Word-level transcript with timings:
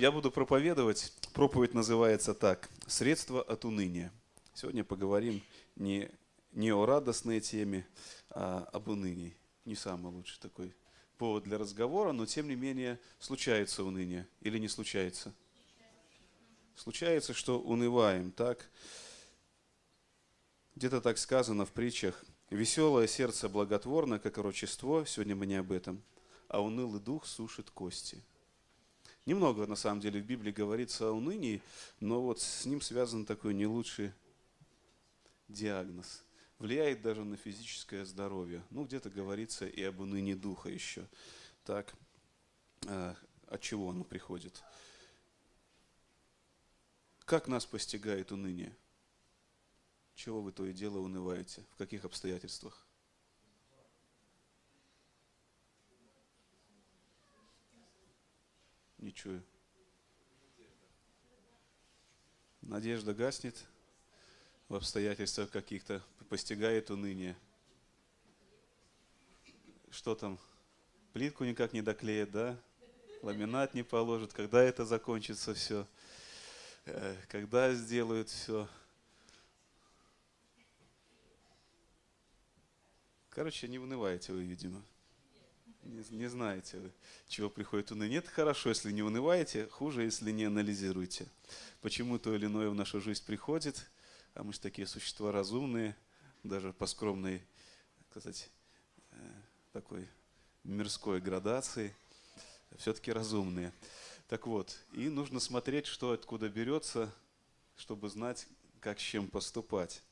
Я 0.00 0.10
буду 0.10 0.30
проповедовать. 0.30 1.12
Проповедь 1.34 1.74
называется 1.74 2.32
так. 2.32 2.70
Средства 2.86 3.42
от 3.42 3.66
уныния. 3.66 4.10
Сегодня 4.54 4.82
поговорим 4.82 5.42
не, 5.76 6.10
не 6.52 6.72
о 6.72 6.86
радостной 6.86 7.40
теме, 7.40 7.86
а 8.30 8.66
об 8.72 8.88
унынии. 8.88 9.36
Не 9.66 9.74
самый 9.74 10.10
лучший 10.10 10.40
такой 10.40 10.74
повод 11.18 11.44
для 11.44 11.58
разговора, 11.58 12.12
но 12.12 12.24
тем 12.24 12.48
не 12.48 12.54
менее 12.54 12.98
случается 13.18 13.84
уныние 13.84 14.26
или 14.40 14.56
не 14.56 14.68
случается? 14.68 15.34
Случается, 16.76 17.34
что 17.34 17.60
унываем, 17.60 18.32
так? 18.32 18.70
Где-то 20.76 21.02
так 21.02 21.18
сказано 21.18 21.66
в 21.66 21.72
притчах. 21.72 22.24
Веселое 22.48 23.06
сердце 23.06 23.50
благотворно, 23.50 24.18
как 24.18 24.38
рочество, 24.38 25.04
сегодня 25.04 25.36
мы 25.36 25.44
не 25.44 25.56
об 25.56 25.70
этом, 25.70 26.02
а 26.48 26.62
унылый 26.62 27.02
дух 27.02 27.26
сушит 27.26 27.68
кости– 27.68 28.24
Немного, 29.26 29.66
на 29.66 29.76
самом 29.76 30.00
деле, 30.00 30.20
в 30.20 30.24
Библии 30.24 30.50
говорится 30.50 31.08
о 31.08 31.12
унынии, 31.12 31.62
но 32.00 32.22
вот 32.22 32.40
с 32.40 32.64
ним 32.66 32.80
связан 32.80 33.26
такой 33.26 33.54
не 33.54 33.66
лучший 33.66 34.12
диагноз. 35.48 36.24
Влияет 36.58 37.02
даже 37.02 37.24
на 37.24 37.36
физическое 37.36 38.04
здоровье. 38.04 38.62
Ну, 38.70 38.84
где-то 38.84 39.10
говорится 39.10 39.66
и 39.66 39.82
об 39.82 40.00
унынии 40.00 40.34
духа 40.34 40.68
еще. 40.68 41.06
Так, 41.64 41.94
а, 42.86 43.16
от 43.46 43.60
чего 43.60 43.90
оно 43.90 44.04
приходит? 44.04 44.62
Как 47.24 47.46
нас 47.46 47.64
постигает 47.64 48.32
уныние? 48.32 48.76
Чего 50.14 50.42
вы 50.42 50.52
то 50.52 50.66
и 50.66 50.72
дело 50.72 50.98
унываете? 50.98 51.64
В 51.72 51.76
каких 51.76 52.04
обстоятельствах? 52.04 52.86
Не 59.00 59.14
чую. 59.14 59.42
Надежда 62.60 63.14
гаснет 63.14 63.56
в 64.68 64.74
обстоятельствах 64.74 65.50
каких-то, 65.50 66.02
постигает 66.28 66.90
уныние. 66.90 67.34
Что 69.90 70.14
там? 70.14 70.38
Плитку 71.14 71.44
никак 71.44 71.72
не 71.72 71.80
доклеит, 71.80 72.30
да? 72.30 72.56
Ламинат 73.22 73.72
не 73.72 73.82
положит. 73.82 74.34
Когда 74.34 74.62
это 74.62 74.84
закончится 74.84 75.54
все? 75.54 75.86
Э, 76.84 77.16
когда 77.28 77.72
сделают 77.72 78.28
все? 78.28 78.68
Короче, 83.30 83.66
не 83.66 83.78
унываете 83.78 84.34
вы, 84.34 84.44
видимо. 84.44 84.82
Не, 85.82 86.04
не 86.10 86.28
знаете 86.28 86.92
чего 87.26 87.48
приходит 87.48 87.90
уныние. 87.90 88.16
Нет, 88.16 88.28
хорошо, 88.28 88.68
если 88.68 88.92
не 88.92 89.02
унываете, 89.02 89.66
хуже, 89.68 90.02
если 90.02 90.30
не 90.30 90.44
анализируете. 90.44 91.26
Почему 91.80 92.18
то 92.18 92.34
или 92.34 92.46
иное 92.46 92.68
в 92.68 92.74
нашу 92.74 93.00
жизнь 93.00 93.24
приходит, 93.24 93.90
а 94.34 94.42
мы 94.42 94.52
же 94.52 94.60
такие 94.60 94.86
существа 94.86 95.32
разумные, 95.32 95.96
даже 96.42 96.72
по 96.72 96.86
скромной, 96.86 97.42
сказать, 98.10 98.50
э, 99.12 99.16
такой 99.72 100.06
мирской 100.64 101.20
градации, 101.20 101.94
все-таки 102.76 103.10
разумные. 103.10 103.72
Так 104.28 104.46
вот, 104.46 104.78
и 104.92 105.08
нужно 105.08 105.40
смотреть, 105.40 105.86
что 105.86 106.12
откуда 106.12 106.48
берется, 106.48 107.12
чтобы 107.76 108.10
знать, 108.10 108.46
как 108.80 109.00
с 109.00 109.02
чем 109.02 109.28
поступать. 109.28 110.02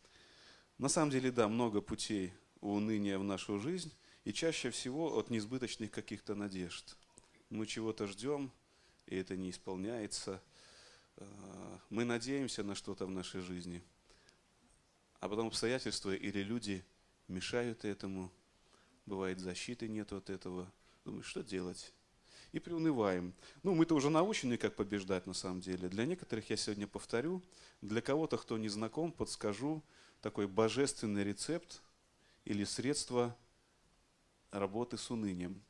На 0.78 0.88
самом 0.88 1.10
деле, 1.10 1.30
да, 1.30 1.46
много 1.46 1.82
путей 1.82 2.32
у 2.60 2.74
уныния 2.74 3.18
в 3.18 3.24
нашу 3.24 3.60
жизнь– 3.60 3.92
и 4.28 4.32
чаще 4.34 4.68
всего 4.68 5.16
от 5.16 5.30
несбыточных 5.30 5.90
каких-то 5.90 6.34
надежд. 6.34 6.98
Мы 7.48 7.64
чего-то 7.64 8.06
ждем, 8.06 8.52
и 9.06 9.16
это 9.16 9.34
не 9.38 9.48
исполняется. 9.48 10.42
Э, 11.16 11.24
мы 11.88 12.04
надеемся 12.04 12.62
на 12.62 12.74
что-то 12.74 13.06
в 13.06 13.10
нашей 13.10 13.40
жизни, 13.40 13.82
а 15.20 15.30
потом 15.30 15.46
обстоятельства 15.46 16.14
или 16.14 16.42
люди 16.42 16.84
мешают 17.26 17.86
этому. 17.86 18.30
Бывает, 19.06 19.38
защиты 19.40 19.88
нет 19.88 20.12
от 20.12 20.28
этого. 20.28 20.70
Думаешь, 21.06 21.24
что 21.24 21.42
делать? 21.42 21.94
И 22.52 22.58
приунываем. 22.58 23.32
Ну, 23.62 23.74
мы-то 23.74 23.94
уже 23.94 24.10
научены, 24.10 24.58
как 24.58 24.76
побеждать 24.76 25.26
на 25.26 25.32
самом 25.32 25.62
деле. 25.62 25.88
Для 25.88 26.04
некоторых 26.04 26.50
я 26.50 26.58
сегодня 26.58 26.86
повторю, 26.86 27.42
для 27.80 28.02
кого-то, 28.02 28.36
кто 28.36 28.58
не 28.58 28.68
знаком, 28.68 29.10
подскажу 29.10 29.82
такой 30.20 30.46
божественный 30.46 31.24
рецепт 31.24 31.80
или 32.44 32.64
средство– 32.64 33.34
работы 34.50 34.96
с 34.96 35.10
унынием, 35.10 35.62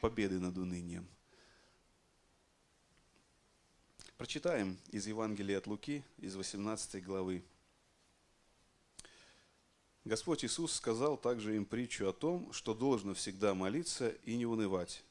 победы 0.00 0.38
над 0.38 0.56
унынием. 0.56 1.06
Прочитаем 4.16 4.78
из 4.90 5.06
Евангелия 5.06 5.58
от 5.58 5.66
Луки, 5.66 6.04
из 6.18 6.36
18 6.36 7.02
главы. 7.04 7.42
Господь 10.04 10.44
Иисус 10.44 10.72
сказал 10.72 11.16
также 11.16 11.56
им 11.56 11.64
притчу 11.64 12.08
о 12.08 12.12
том, 12.12 12.52
что 12.52 12.74
должно 12.74 13.14
всегда 13.14 13.54
молиться 13.54 14.10
и 14.24 14.36
не 14.36 14.46
унывать, 14.46 15.04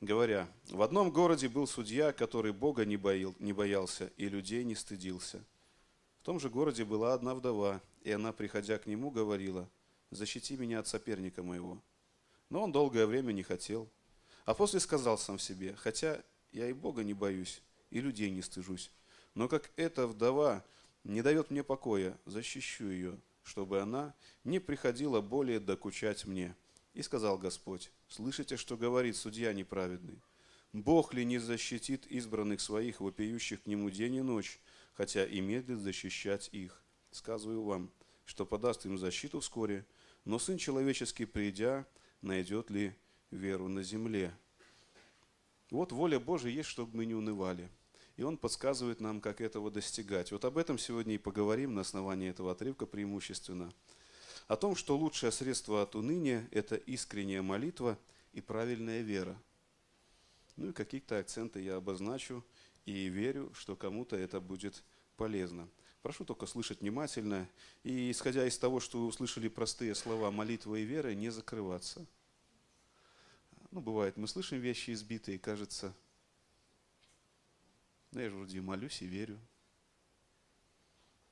говоря, 0.00 0.48
«В 0.70 0.82
одном 0.82 1.10
городе 1.10 1.48
был 1.48 1.66
судья, 1.66 2.12
который 2.12 2.52
Бога 2.52 2.84
не, 2.84 2.96
боил, 2.96 3.34
не 3.38 3.52
боялся 3.52 4.12
и 4.16 4.28
людей 4.28 4.64
не 4.64 4.74
стыдился. 4.74 5.44
В 6.20 6.24
том 6.24 6.40
же 6.40 6.50
городе 6.50 6.84
была 6.84 7.14
одна 7.14 7.34
вдова, 7.34 7.80
и 8.02 8.10
она, 8.10 8.32
приходя 8.32 8.78
к 8.78 8.86
нему, 8.86 9.10
говорила, 9.10 9.68
«Защити 10.10 10.56
меня 10.56 10.80
от 10.80 10.88
соперника 10.88 11.42
моего». 11.42 11.80
Но 12.48 12.62
он 12.62 12.72
долгое 12.72 13.06
время 13.06 13.32
не 13.32 13.42
хотел. 13.42 13.88
А 14.44 14.54
после 14.54 14.80
сказал 14.80 15.18
сам 15.18 15.38
себе, 15.38 15.74
хотя 15.74 16.22
я 16.52 16.68
и 16.68 16.72
Бога 16.72 17.02
не 17.02 17.14
боюсь, 17.14 17.62
и 17.90 18.00
людей 18.00 18.30
не 18.30 18.42
стыжусь. 18.42 18.90
Но 19.34 19.48
как 19.48 19.70
эта 19.76 20.06
вдова 20.06 20.64
не 21.04 21.22
дает 21.22 21.50
мне 21.50 21.62
покоя, 21.62 22.18
защищу 22.24 22.88
ее, 22.88 23.18
чтобы 23.42 23.80
она 23.80 24.14
не 24.44 24.58
приходила 24.58 25.20
более 25.20 25.60
докучать 25.60 26.26
мне. 26.26 26.54
И 26.94 27.02
сказал 27.02 27.38
Господь, 27.38 27.90
слышите, 28.08 28.56
что 28.56 28.76
говорит 28.76 29.16
судья 29.16 29.52
неправедный? 29.52 30.22
Бог 30.72 31.14
ли 31.14 31.24
не 31.24 31.38
защитит 31.38 32.06
избранных 32.06 32.60
своих, 32.60 33.00
вопиющих 33.00 33.62
к 33.62 33.66
нему 33.66 33.90
день 33.90 34.16
и 34.16 34.22
ночь, 34.22 34.58
хотя 34.94 35.24
и 35.24 35.40
медлит 35.40 35.78
защищать 35.78 36.48
их? 36.52 36.82
Сказываю 37.10 37.62
вам, 37.62 37.90
что 38.24 38.44
подаст 38.44 38.84
им 38.86 38.98
защиту 38.98 39.40
вскоре, 39.40 39.86
но 40.24 40.38
Сын 40.38 40.58
Человеческий, 40.58 41.24
придя, 41.24 41.86
найдет 42.26 42.70
ли 42.70 42.94
веру 43.30 43.68
на 43.68 43.82
земле. 43.82 44.36
Вот 45.70 45.92
воля 45.92 46.20
Божия 46.20 46.52
есть, 46.52 46.68
чтобы 46.68 46.96
мы 46.98 47.06
не 47.06 47.14
унывали. 47.14 47.70
И 48.16 48.22
Он 48.22 48.36
подсказывает 48.36 49.00
нам, 49.00 49.20
как 49.20 49.40
этого 49.40 49.70
достигать. 49.70 50.32
Вот 50.32 50.44
об 50.44 50.58
этом 50.58 50.78
сегодня 50.78 51.14
и 51.14 51.18
поговорим 51.18 51.74
на 51.74 51.82
основании 51.82 52.30
этого 52.30 52.52
отрывка 52.52 52.86
преимущественно. 52.86 53.72
О 54.48 54.56
том, 54.56 54.76
что 54.76 54.96
лучшее 54.96 55.32
средство 55.32 55.82
от 55.82 55.96
уныния– 55.96 56.48
это 56.52 56.76
искренняя 56.76 57.42
молитва 57.42 57.98
и 58.32 58.40
правильная 58.40 59.02
вера. 59.02 59.36
Ну 60.56 60.70
и 60.70 60.72
какие-то 60.72 61.18
акценты 61.18 61.60
я 61.60 61.76
обозначу 61.76 62.44
и 62.84 63.08
верю, 63.08 63.52
что 63.54 63.76
кому-то 63.76 64.16
это 64.16 64.40
будет 64.40 64.82
полезно. 65.16 65.68
Прошу 66.02 66.24
только 66.24 66.46
слышать 66.46 66.80
внимательно 66.80 67.48
и, 67.82 68.10
исходя 68.12 68.46
из 68.46 68.56
того, 68.56 68.78
что 68.78 69.00
вы 69.00 69.06
услышали 69.06 69.48
простые 69.48 69.94
слова 69.96 70.30
молитвы 70.30 70.82
и 70.82 70.84
веры, 70.84 71.16
не 71.16 71.30
закрываться. 71.30 72.06
Ну, 73.70 73.80
бывает, 73.80 74.16
мы 74.16 74.28
слышим 74.28 74.58
вещи 74.58 74.92
избитые, 74.92 75.36
и 75.36 75.38
кажется, 75.38 75.94
да 78.12 78.22
я 78.22 78.30
же 78.30 78.36
вроде 78.36 78.60
молюсь 78.60 79.02
и 79.02 79.06
верю. 79.06 79.38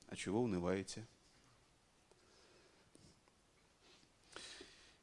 А 0.08 0.16
чего 0.16 0.42
унываете? 0.42 1.06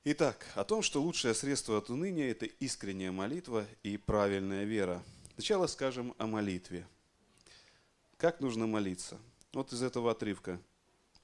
Итак, 0.03 0.47
о 0.55 0.63
том, 0.63 0.81
что 0.81 1.01
лучшее 1.01 1.33
средство 1.33 1.77
от 1.77 1.89
уныния– 1.89 2.31
это 2.31 2.45
искренняя 2.45 3.11
молитва 3.11 3.67
и 3.83 3.97
правильная 3.97 4.63
вера. 4.63 5.03
Сначала 5.33 5.67
скажем 5.67 6.15
о 6.17 6.27
молитве. 6.27 6.87
Как 8.17 8.39
нужно 8.39 8.67
молиться– 8.67 9.19
вот 9.53 9.73
из 9.73 9.83
этого 9.83 10.11
отрывка, 10.11 10.61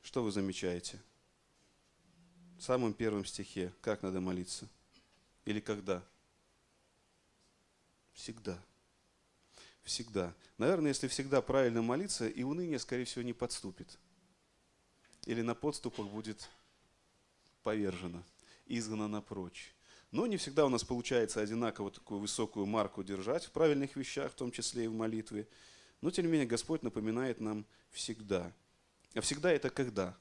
что 0.01 0.21
вы 0.21 0.31
замечаете? 0.31 0.99
В 2.57 2.61
самом 2.61 2.93
первом 2.93 3.23
стихе, 3.23 3.71
как 3.79 4.03
надо 4.03 4.19
молиться? 4.19 4.67
Или 5.47 5.61
когда? 5.61 6.03
Всегда. 8.11 8.61
Всегда. 9.81 10.35
Наверное, 10.57 10.89
если 10.89 11.07
всегда 11.07 11.41
правильно 11.41 11.81
молиться, 11.81 12.27
и 12.27 12.43
уныние, 12.43 12.79
скорее 12.79 13.05
всего, 13.05 13.23
не 13.23 13.31
подступит. 13.31 13.97
Или 15.25 15.41
на 15.41 15.55
подступах 15.55 16.07
будет 16.07 16.49
повержено, 17.63 18.21
изгнано 18.65 19.21
прочь. 19.21 19.73
Но 20.11 20.27
не 20.27 20.35
всегда 20.35 20.65
у 20.65 20.69
нас 20.69 20.83
получается 20.83 21.39
одинаково 21.39 21.91
такую 21.91 22.19
высокую 22.19 22.65
марку 22.65 23.01
держать 23.01 23.45
в 23.45 23.51
правильных 23.51 23.95
вещах, 23.95 24.33
в 24.33 24.35
том 24.35 24.51
числе 24.51 24.83
и 24.83 24.87
в 24.89 24.93
молитве. 24.93 25.47
Но, 26.01 26.11
тем 26.11 26.25
не 26.25 26.31
менее, 26.33 26.47
Господь 26.47 26.83
напоминает 26.83 27.39
нам 27.39 27.65
всегда. 27.91 28.51
А 29.15 29.21
всегда 29.21 29.49
это 29.49 29.69
когда? 29.69 30.17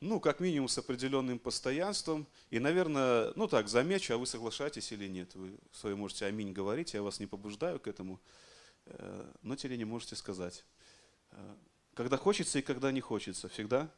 Ну, 0.00 0.20
как 0.20 0.40
минимум 0.40 0.68
с 0.68 0.78
определенным 0.78 1.38
постоянством. 1.38 2.26
И, 2.50 2.58
наверное, 2.58 3.32
ну 3.34 3.48
так, 3.48 3.68
замечу, 3.68 4.14
а 4.14 4.18
вы 4.18 4.26
соглашаетесь 4.26 4.92
или 4.92 5.08
нет. 5.08 5.34
Вы 5.34 5.56
свое 5.72 5.96
можете 5.96 6.26
аминь 6.26 6.52
говорить, 6.52 6.94
я 6.94 7.02
вас 7.02 7.18
не 7.20 7.26
побуждаю 7.26 7.80
к 7.80 7.86
этому, 7.88 8.20
э, 8.86 9.32
но 9.42 9.56
теле 9.56 9.76
не 9.76 9.84
можете 9.84 10.16
сказать. 10.16 10.64
Э, 11.30 11.56
когда 11.94 12.18
хочется 12.18 12.58
и 12.58 12.62
когда 12.62 12.92
не 12.92 13.00
хочется, 13.00 13.48
всегда? 13.48 13.90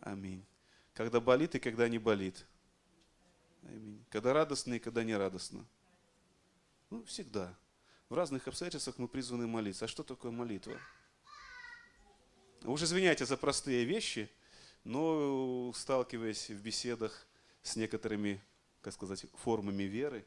Аминь. 0.00 0.44
Когда 0.94 1.20
болит 1.20 1.56
и 1.56 1.58
когда 1.58 1.88
не 1.88 1.98
болит. 1.98 2.46
Аминь. 3.64 4.04
Когда 4.10 4.32
радостно 4.32 4.74
и 4.74 4.78
когда 4.78 5.02
не 5.02 5.16
радостно. 5.16 5.66
Ну, 6.90 7.02
всегда. 7.04 7.52
В 8.08 8.14
разных 8.14 8.46
обстоятельствах 8.46 8.98
мы 8.98 9.08
призваны 9.08 9.48
молиться. 9.48 9.86
А 9.86 9.88
что 9.88 10.04
такое 10.04 10.30
молитва? 10.30 10.78
Уж 12.64 12.82
извиняйте 12.82 13.24
за 13.24 13.36
простые 13.36 13.84
вещи, 13.84 14.30
но 14.82 15.72
сталкиваясь 15.74 16.50
в 16.50 16.60
беседах 16.62 17.26
с 17.62 17.76
некоторыми, 17.76 18.42
как 18.80 18.92
сказать, 18.94 19.26
формами 19.34 19.84
веры, 19.84 20.24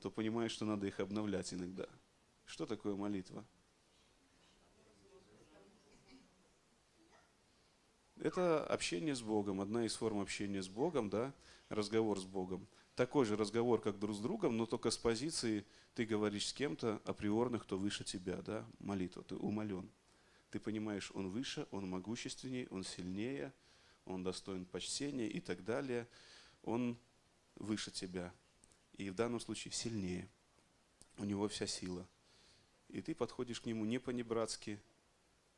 то 0.00 0.10
понимаешь, 0.10 0.52
что 0.52 0.64
надо 0.64 0.86
их 0.86 1.00
обновлять 1.00 1.52
иногда. 1.54 1.86
Что 2.44 2.66
такое 2.66 2.94
молитва? 2.94 3.44
Это 8.20 8.64
общение 8.66 9.16
с 9.16 9.22
Богом, 9.22 9.60
одна 9.60 9.84
из 9.84 9.94
форм 9.94 10.20
общения 10.20 10.62
с 10.62 10.68
Богом, 10.68 11.10
да, 11.10 11.34
разговор 11.68 12.20
с 12.20 12.24
Богом. 12.24 12.68
Такой 12.94 13.24
же 13.24 13.36
разговор, 13.36 13.80
как 13.80 13.98
друг 13.98 14.14
с 14.14 14.20
другом, 14.20 14.56
но 14.56 14.66
только 14.66 14.90
с 14.90 14.98
позиции 14.98 15.66
ты 15.94 16.04
говоришь 16.04 16.48
с 16.48 16.52
кем-то 16.52 17.00
априорных, 17.04 17.64
кто 17.64 17.78
выше 17.78 18.04
тебя, 18.04 18.36
да, 18.42 18.64
молитва, 18.78 19.24
ты 19.24 19.34
умолен 19.34 19.90
ты 20.52 20.60
понимаешь, 20.60 21.10
он 21.14 21.30
выше, 21.30 21.66
он 21.70 21.88
могущественнее, 21.88 22.68
он 22.68 22.84
сильнее, 22.84 23.54
он 24.04 24.22
достоин 24.22 24.66
почтения 24.66 25.26
и 25.26 25.40
так 25.40 25.64
далее. 25.64 26.06
Он 26.62 26.98
выше 27.56 27.90
тебя. 27.90 28.34
И 28.92 29.08
в 29.08 29.14
данном 29.14 29.40
случае 29.40 29.72
сильнее. 29.72 30.28
У 31.16 31.24
него 31.24 31.48
вся 31.48 31.66
сила. 31.66 32.06
И 32.88 33.00
ты 33.00 33.14
подходишь 33.14 33.62
к 33.62 33.66
нему 33.66 33.86
не 33.86 33.98
по-небратски, 33.98 34.78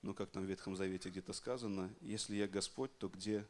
но 0.03 0.15
как 0.15 0.31
там 0.31 0.45
в 0.45 0.47
Ветхом 0.47 0.77
Завете 0.77 1.11
где-то 1.11 1.33
сказано, 1.33 1.93
если 2.01 2.37
я 2.37 2.47
Господь, 2.47 2.97
то 2.99 3.09
где 3.09 3.45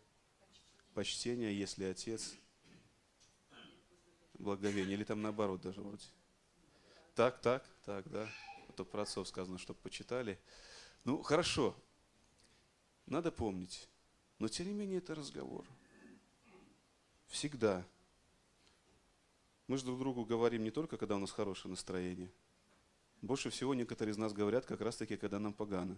почтение, 0.95 1.59
если 1.59 1.85
Отец, 1.85 2.35
благовение. 4.33 4.95
Или 4.95 5.05
там 5.05 5.21
наоборот 5.21 5.61
даже 5.61 5.83
вроде. 5.83 6.07
Так, 7.15 7.43
так, 7.43 7.69
так, 7.85 8.11
да. 8.11 8.31
То 8.77 8.85
про 8.85 9.03
отцов 9.03 9.29
сказано, 9.29 9.59
чтобы 9.59 9.79
почитали. 9.81 10.41
Ну, 11.05 11.23
хорошо, 11.23 11.77
надо 13.07 13.31
помнить, 13.31 13.89
но 14.39 14.49
тем 14.49 14.67
не 14.67 14.75
менее 14.75 14.99
это 14.99 15.15
разговор. 15.15 15.65
Всегда. 17.29 17.87
Мы 19.67 19.77
же 19.79 19.85
друг 19.85 19.99
другу 19.99 20.25
говорим 20.25 20.65
не 20.65 20.71
только, 20.71 20.97
когда 20.97 21.17
у 21.17 21.19
нас 21.19 21.31
хорошее 21.31 21.71
настроение. 21.71 22.33
Больше 23.23 23.49
всего 23.51 23.75
некоторые 23.75 24.13
из 24.13 24.19
нас 24.19 24.33
говорят 24.33 24.67
как 24.67 24.81
раз-таки, 24.81 25.17
когда 25.17 25.39
нам 25.39 25.55
погано. 25.55 25.97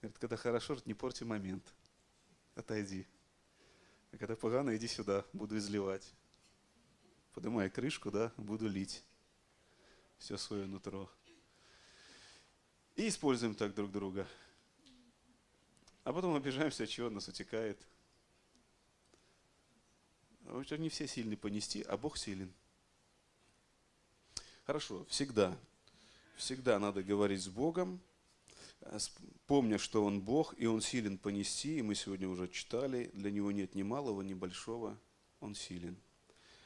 Говорит, 0.00 0.18
когда 0.18 0.36
хорошо, 0.36 0.76
не 0.84 0.94
порти 0.94 1.24
момент. 1.24 1.74
Отойди. 2.54 3.06
А 4.12 4.16
когда 4.16 4.36
погано, 4.36 4.76
иди 4.76 4.86
сюда, 4.86 5.24
буду 5.32 5.56
изливать 5.58 6.14
поднимая 7.38 7.70
крышку, 7.70 8.10
да, 8.10 8.32
буду 8.36 8.66
лить 8.66 9.04
все 10.18 10.36
свое 10.36 10.66
нутро. 10.66 11.08
И 12.96 13.06
используем 13.06 13.54
так 13.54 13.72
друг 13.76 13.92
друга. 13.92 14.26
А 16.02 16.12
потом 16.12 16.34
обижаемся, 16.34 16.82
от 16.82 16.88
чего 16.88 17.10
нас 17.10 17.28
утекает. 17.28 17.78
Потому 20.40 20.64
что 20.64 20.78
не 20.78 20.88
все 20.88 21.06
сильны 21.06 21.36
понести, 21.36 21.82
а 21.82 21.96
Бог 21.96 22.18
силен. 22.18 22.52
Хорошо, 24.66 25.04
всегда, 25.04 25.56
всегда 26.34 26.80
надо 26.80 27.04
говорить 27.04 27.44
с 27.44 27.48
Богом, 27.48 28.00
помня, 29.46 29.78
что 29.78 30.04
Он 30.04 30.20
Бог, 30.20 30.54
и 30.58 30.66
Он 30.66 30.80
силен 30.80 31.18
понести, 31.18 31.78
и 31.78 31.82
мы 31.82 31.94
сегодня 31.94 32.28
уже 32.28 32.48
читали, 32.48 33.10
для 33.12 33.30
Него 33.30 33.52
нет 33.52 33.74
ни 33.74 33.82
малого, 33.82 34.22
ни 34.22 34.34
большого, 34.34 34.98
Он 35.40 35.54
силен. 35.54 35.96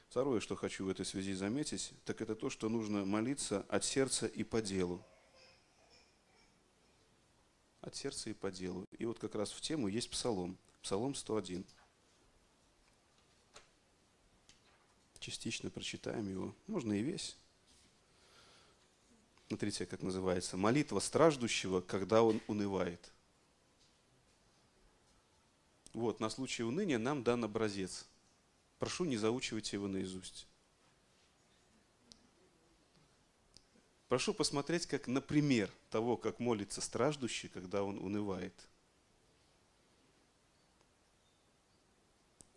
Второе, 0.08 0.40
что 0.40 0.56
хочу 0.56 0.84
в 0.84 0.90
этой 0.90 1.06
связи 1.06 1.32
заметить, 1.32 1.94
так 2.04 2.20
это 2.20 2.34
то, 2.34 2.50
что 2.50 2.68
нужно 2.68 3.04
молиться 3.06 3.64
от 3.68 3.82
сердца 3.82 4.26
и 4.26 4.44
по 4.44 4.60
делу. 4.60 5.02
От 7.80 7.96
сердца 7.96 8.28
и 8.28 8.34
по 8.34 8.50
делу. 8.50 8.86
И 8.98 9.06
вот 9.06 9.18
как 9.18 9.34
раз 9.34 9.50
в 9.50 9.60
тему 9.62 9.88
есть 9.88 10.10
псалом. 10.10 10.58
Псалом 10.82 11.14
101. 11.14 11.64
Частично 15.18 15.70
прочитаем 15.70 16.28
его. 16.28 16.54
Можно 16.66 16.92
и 16.92 17.02
весь. 17.02 17.38
Смотрите, 19.48 19.86
как 19.86 20.02
называется. 20.02 20.56
Молитва 20.56 21.00
страждущего, 21.00 21.80
когда 21.80 22.22
он 22.22 22.40
унывает. 22.46 23.12
Вот, 25.92 26.20
на 26.20 26.30
случай 26.30 26.62
уныния 26.62 26.98
нам 26.98 27.22
дан 27.22 27.44
образец– 27.44 28.06
Прошу, 28.82 29.04
не 29.04 29.16
заучивайте 29.16 29.76
его 29.76 29.86
наизусть. 29.86 30.48
Прошу 34.08 34.34
посмотреть 34.34 34.86
как 34.86 35.06
на 35.06 35.20
пример 35.20 35.70
того, 35.88 36.16
как 36.16 36.40
молится 36.40 36.80
страждущий, 36.80 37.48
когда 37.48 37.84
он 37.84 37.98
унывает. 37.98 38.52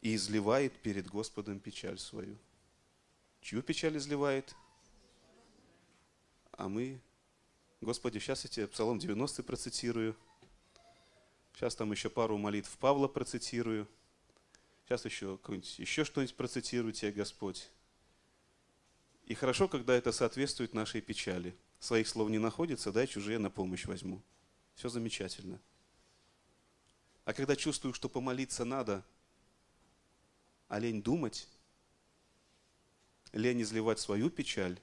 И 0.01 0.15
изливает 0.15 0.73
перед 0.81 1.05
Господом 1.05 1.59
печаль 1.59 1.99
свою. 1.99 2.39
Чью 3.41 3.61
печаль 3.61 3.95
изливает? 3.95 4.55
А 6.57 6.67
мы, 6.69 7.01
Господи, 7.81 8.19
сейчас 8.19 8.43
я 8.43 8.49
тебе 8.49 8.67
Псалом 8.67 8.99
90 8.99 9.43
процитирую. 9.43 10.15
Сейчас 11.53 11.75
там 11.75 11.91
еще 11.91 12.09
пару 12.09 12.37
молитв 12.37 12.77
Павла 12.77 13.07
процитирую– 13.07 13.87
Сейчас 14.85 15.03
еще, 15.03 15.39
еще 15.77 16.05
что-нибудь 16.05 16.35
процитируйте, 16.35 17.11
Господь. 17.11 17.71
И 19.25 19.33
хорошо, 19.33 19.67
когда 19.67 19.95
это 19.95 20.11
соответствует 20.11 20.75
нашей 20.75 21.01
печали. 21.01 21.57
Своих 21.79 22.07
слов 22.07 22.29
не 22.29 22.37
находится, 22.37 22.91
дай 22.91 23.07
чужие 23.07 23.39
на 23.39 23.49
помощь 23.49 23.85
возьму. 23.85 24.21
Все 24.75 24.87
замечательно. 24.87 25.59
А 27.25 27.33
когда 27.33 27.55
чувствую, 27.55 27.95
что 27.95 28.09
помолиться 28.09 28.63
надо, 28.63 29.03
а 30.67 30.77
лень 30.77 31.01
думать, 31.01 31.47
лень 33.33 33.63
изливать 33.63 34.00
свою 34.00 34.29
печаль, 34.29 34.79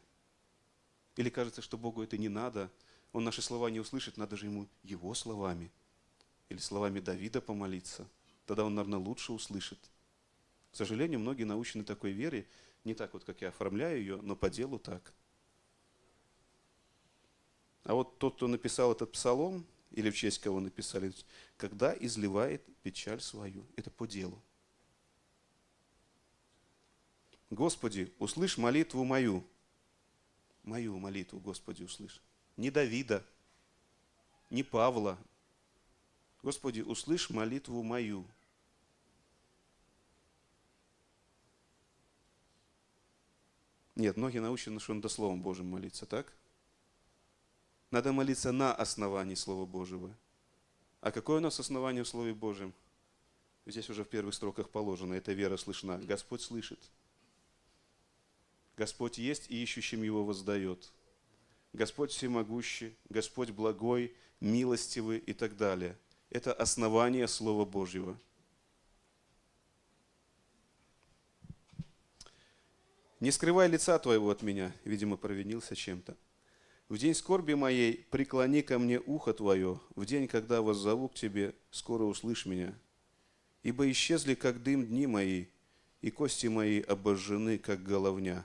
или 1.17 1.29
кажется, 1.31 1.63
что 1.63 1.77
Богу 1.77 2.03
это 2.03 2.17
не 2.19 2.29
надо, 2.29 2.71
Он 3.13 3.25
наши 3.25 3.43
слова 3.43 3.69
не 3.69 3.81
услышит, 3.81 4.17
надо 4.17 4.37
же 4.37 4.47
Ему 4.47 4.69
Его 4.83 5.15
словами, 5.15 5.71
или 6.49 6.59
словами 6.59 7.01
Давида 7.01 7.41
помолиться. 7.41 8.09
Тогда 8.47 8.65
Он, 8.65 8.75
наверное, 8.75 8.99
лучше 8.99 9.33
услышит. 9.33 9.79
К 10.73 10.77
сожалению, 10.77 11.21
многие 11.21 11.45
научены 11.45 11.85
такой 11.85 12.13
вере, 12.13 12.47
не 12.85 12.95
так 12.95 13.13
вот, 13.13 13.25
как 13.25 13.41
я 13.43 13.49
оформляю 13.49 13.99
ее, 13.99 14.17
но 14.23 14.35
по 14.35 14.51
делу 14.51 14.79
так. 14.79 15.13
А 17.85 17.95
вот 17.95 18.19
тот, 18.19 18.37
кто 18.37 18.49
написал 18.49 18.93
этот 18.93 19.13
псалом, 19.13 19.67
или 19.91 20.11
в 20.11 20.17
честь 20.17 20.39
кого 20.39 20.61
написали, 20.61 21.13
когда 21.57 21.95
изливает 21.99 22.65
печаль 22.83 23.21
свою, 23.21 23.67
это 23.77 23.91
по 23.91 24.07
делу. 24.07 24.43
Господи, 27.51 28.13
услышь 28.19 28.57
молитву 28.57 29.05
мою. 29.05 29.45
Мою 30.63 30.99
молитву, 30.99 31.41
Господи, 31.41 31.83
услышь. 31.83 32.21
Не 32.57 32.71
Давида, 32.71 33.25
не 34.51 34.63
Павла. 34.63 35.19
Господи, 36.43 36.81
услышь 36.81 37.31
молитву 37.31 37.83
мою. 37.83 38.25
Нет, 43.95 44.17
многие 44.17 44.39
научены, 44.39 44.81
что 44.81 44.95
надо 44.95 45.09
Словом 45.09 45.43
Божьим 45.43 45.69
молиться, 45.69 46.07
так? 46.07 46.33
Надо 47.91 48.13
молиться 48.13 48.53
на 48.53 48.75
основании 48.75 49.35
Слова 49.35 49.67
Божьего. 49.67 50.15
А 51.01 51.13
какое 51.13 51.39
у 51.39 51.41
нас 51.41 51.61
основание 51.61 52.05
в 52.05 52.09
Слове 52.09 52.33
Божьем? 52.33 52.73
Здесь 53.67 53.91
уже 53.91 54.05
в 54.05 54.09
первых 54.09 54.35
строках 54.35 54.71
положено, 54.71 55.15
эта 55.15 55.33
вера 55.33 55.57
слышна. 55.57 55.99
Господь 55.99 56.43
слышит. 56.43 56.81
Господь 58.83 59.17
есть 59.19 59.49
и 59.49 59.63
ищущим 59.63 60.03
Его 60.03 60.25
воздает. 60.25 60.91
Господь 61.73 62.11
всемогущий, 62.11 62.97
Господь 63.09 63.51
благой, 63.51 64.13
милостивый 64.41 65.19
и 65.19 65.33
так 65.33 65.57
далее. 65.57 65.97
Это 66.31 66.53
основание 66.53 67.29
Слова 67.29 67.65
Божьего– 67.65 68.19
Не 73.23 73.31
скрывай 73.31 73.69
лица 73.69 74.01
твоего 74.01 74.31
от 74.31 74.43
меня, 74.43 74.75
видимо, 74.85 75.17
провинился 75.17 75.77
чем-то. 75.77 76.17
В 76.89 76.99
день 76.99 77.15
скорби 77.15 77.55
моей 77.55 78.05
преклони 78.11 78.63
ко 78.63 78.81
мне 78.81 78.99
ухо 78.99 79.33
твое, 79.33 79.79
в 79.95 80.05
день, 80.05 80.27
когда 80.27 80.61
воззову 80.61 81.09
к 81.09 81.15
тебе, 81.15 81.55
скоро 81.71 82.03
услышь 82.03 82.47
меня. 82.47 82.75
Ибо 83.63 83.89
исчезли, 83.89 84.35
как 84.35 84.61
дым, 84.65 84.85
дни 84.85 85.07
мои, 85.07 85.45
и 86.01 86.11
кости 86.11 86.49
мои 86.49 86.81
обожжены, 86.81 87.59
как 87.59 87.85
головня. 87.85 88.45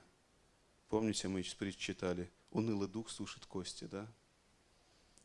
Помните, 0.89 1.27
мы 1.27 1.44
сейчас 1.44 1.75
читали, 1.75 2.32
унылый 2.51 2.88
дух 2.88 3.10
сушит 3.10 3.46
кости, 3.46 3.86
да? 3.86 4.12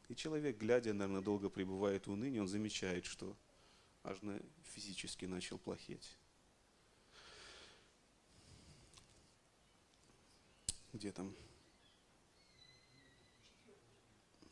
И 0.08 0.16
человек, 0.16 0.58
глядя, 0.58 0.92
наверное, 0.92 1.22
долго 1.22 1.48
пребывает 1.48 2.06
в 2.06 2.10
унынии, 2.12 2.40
он 2.40 2.48
замечает, 2.48 3.04
что 3.04 3.36
аж 4.02 4.18
физически 4.74 5.24
начал 5.24 5.58
плохеть. 5.58 6.16
Где 10.92 11.12
там? 11.12 11.34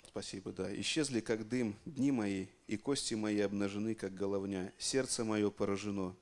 Спасибо, 0.07 0.53
да. 0.53 0.75
Исчезли, 0.81 1.21
как 1.21 1.47
дым, 1.49 1.77
дни 1.85 2.11
мои, 2.11 2.47
и 2.67 2.77
кости 2.77 3.15
мои 3.15 3.41
обнажены, 3.41 3.95
как 3.95 4.15
головня. 4.15 4.73
Сердце 4.79 5.25
мое 5.25 5.51
поражено, 5.51 6.17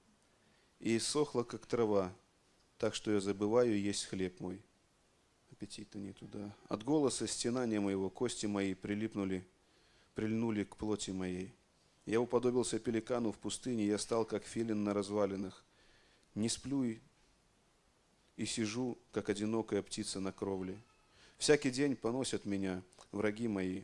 и 0.81 0.99
сохло, 0.99 1.43
как 1.43 1.67
трава, 1.67 2.15
так 2.79 2.95
что 2.95 3.13
я 3.13 3.21
забываю 3.21 3.81
есть 3.81 4.07
хлеб 4.07 4.41
мой. 4.41 4.63
Аппетита 5.59 5.99
не 5.99 6.13
туда. 6.13 6.55
От 6.69 6.85
голоса 6.85 7.27
стенания 7.27 7.81
моего 7.81 8.11
кости 8.11 8.47
мои 8.47 8.75
прилипнули, 8.75 9.45
прильнули 10.15 10.63
к 10.63 10.77
плоти 10.77 11.11
моей. 11.11 11.53
Я 12.07 12.21
уподобился 12.21 12.79
пеликану 12.79 13.33
в 13.33 13.39
пустыне, 13.39 13.85
я 13.85 13.99
стал, 13.99 14.25
как 14.25 14.45
филин 14.45 14.85
на 14.85 14.95
развалинах. 14.95 15.65
Не 16.37 16.49
сплю 16.49 16.85
и 18.37 18.47
сижу, 18.47 18.99
как 19.11 19.31
одинокая 19.31 19.83
птица 19.83 20.21
на 20.21 20.31
кровле. 20.31 20.79
Всякий 21.39 21.73
день 21.73 21.97
поносят 21.97 22.45
меня 22.45 22.85
враги 23.11 23.49
мои, 23.49 23.83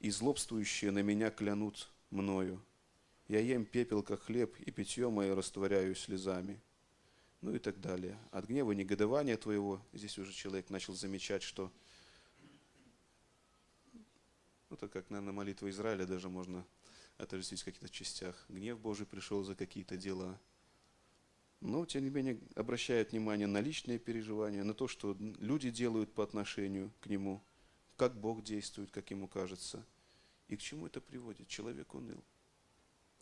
и 0.00 0.10
злобствующие 0.10 0.90
на 0.90 1.02
меня 1.04 1.30
клянут 1.30 1.92
мною. 2.10 2.60
Я 3.28 3.38
ем 3.38 3.66
пепел, 3.66 4.02
как 4.02 4.22
хлеб, 4.22 4.56
и 4.58 4.72
питье 4.72 5.08
мое 5.10 5.36
растворяю 5.36 5.94
слезами. 5.94 6.60
Ну 7.44 7.54
и 7.54 7.58
так 7.58 7.80
далее. 7.80 8.18
От 8.30 8.46
гнева 8.46 8.72
негодования 8.72 9.36
твоего, 9.36 9.80
здесь 9.92 10.18
уже 10.18 10.32
человек 10.32 10.70
начал 10.70 10.94
замечать, 10.94 11.42
что 11.42 11.70
ну, 14.70 14.76
так 14.76 14.90
как, 14.90 15.10
наверное, 15.10 15.34
молитва 15.34 15.68
Израиля 15.70 16.06
даже 16.06 16.28
можно 16.28 16.66
отождествить 17.18 17.60
в 17.60 17.64
каких-то 17.66 17.88
частях. 17.88 18.44
Гнев 18.48 18.80
Божий 18.80 19.06
пришел 19.06 19.44
за 19.44 19.54
какие-то 19.54 19.96
дела– 19.96 20.40
но, 21.64 21.86
тем 21.86 22.04
не 22.04 22.10
менее, 22.10 22.38
обращает 22.56 23.12
внимание 23.12 23.46
на 23.46 23.58
личные 23.58 23.98
переживания, 23.98 24.64
на 24.64 24.74
то, 24.74 24.86
что 24.86 25.16
люди 25.18 25.70
делают 25.70 26.12
по 26.12 26.22
отношению 26.22 26.92
к 27.00 27.06
нему, 27.06 27.42
как 27.96 28.20
Бог 28.20 28.44
действует, 28.44 28.90
как 28.90 29.10
ему 29.10 29.28
кажется. 29.28 29.82
И 30.48 30.56
к 30.56 30.60
чему 30.60 30.86
это 30.86 31.00
приводит? 31.00 31.48
Человек 31.48 31.94
уныл. 31.94 32.22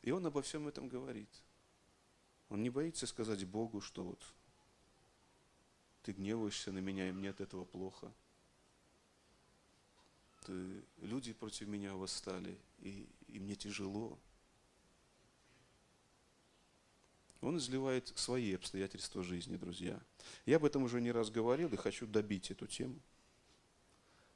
И 0.02 0.11
он 0.11 0.26
обо 0.26 0.43
всем 0.43 0.67
этом 0.67 0.88
говорит. 0.88 1.29
Он 2.52 2.62
не 2.62 2.68
боится 2.68 3.06
сказать 3.06 3.47
Богу, 3.47 3.80
что 3.80 4.04
вот 4.04 4.23
ты 6.02 6.12
гневаешься 6.12 6.71
на 6.71 6.80
меня, 6.80 7.09
и 7.09 7.12
мне 7.12 7.30
от 7.30 7.40
этого 7.40 7.64
плохо. 7.64 8.12
Ты, 10.44 10.85
люди 10.99 11.32
против 11.32 11.68
меня 11.68 11.94
восстали, 11.94 12.59
и, 12.80 13.09
и 13.28 13.40
мне 13.40 13.56
тяжело. 13.56 14.18
Он 17.40 17.56
изливает 17.56 18.09
свои 18.18 18.52
обстоятельства 18.52 19.23
жизни, 19.23 19.56
друзья. 19.56 19.99
Я 20.44 20.56
об 20.56 20.66
этом 20.66 20.82
уже 20.82 21.00
не 21.00 21.11
раз 21.11 21.30
говорил 21.30 21.73
и 21.73 21.76
хочу 21.76 22.06
добить 22.06 22.50
эту 22.50 22.66
тему. 22.66 23.00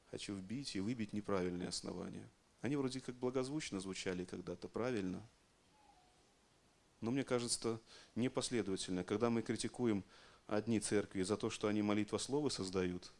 Хочу 0.09 0.33
вбить 0.33 0.75
и 0.75 0.79
выбить 0.79 1.13
неправильные 1.13 1.69
основания. 1.69 2.27
Они 2.61 2.77
вроде 2.77 2.99
как 2.99 3.13
благозвучно 3.13 3.79
звучали 3.79 4.25
когда-то, 4.25 4.67
правильно. 4.67 5.21
Но 7.01 7.11
мне 7.11 7.23
кажется, 7.23 7.79
непоследовательно. 8.15 9.03
Когда 9.03 9.29
мы 9.29 9.41
критикуем 9.41 10.03
одни 10.47 10.79
церкви 10.79 11.21
за 11.21 11.37
то, 11.37 11.49
что 11.49 11.67
они 11.67 11.81
молитва 11.81 12.17
слова 12.17 12.49
создают, 12.49 13.11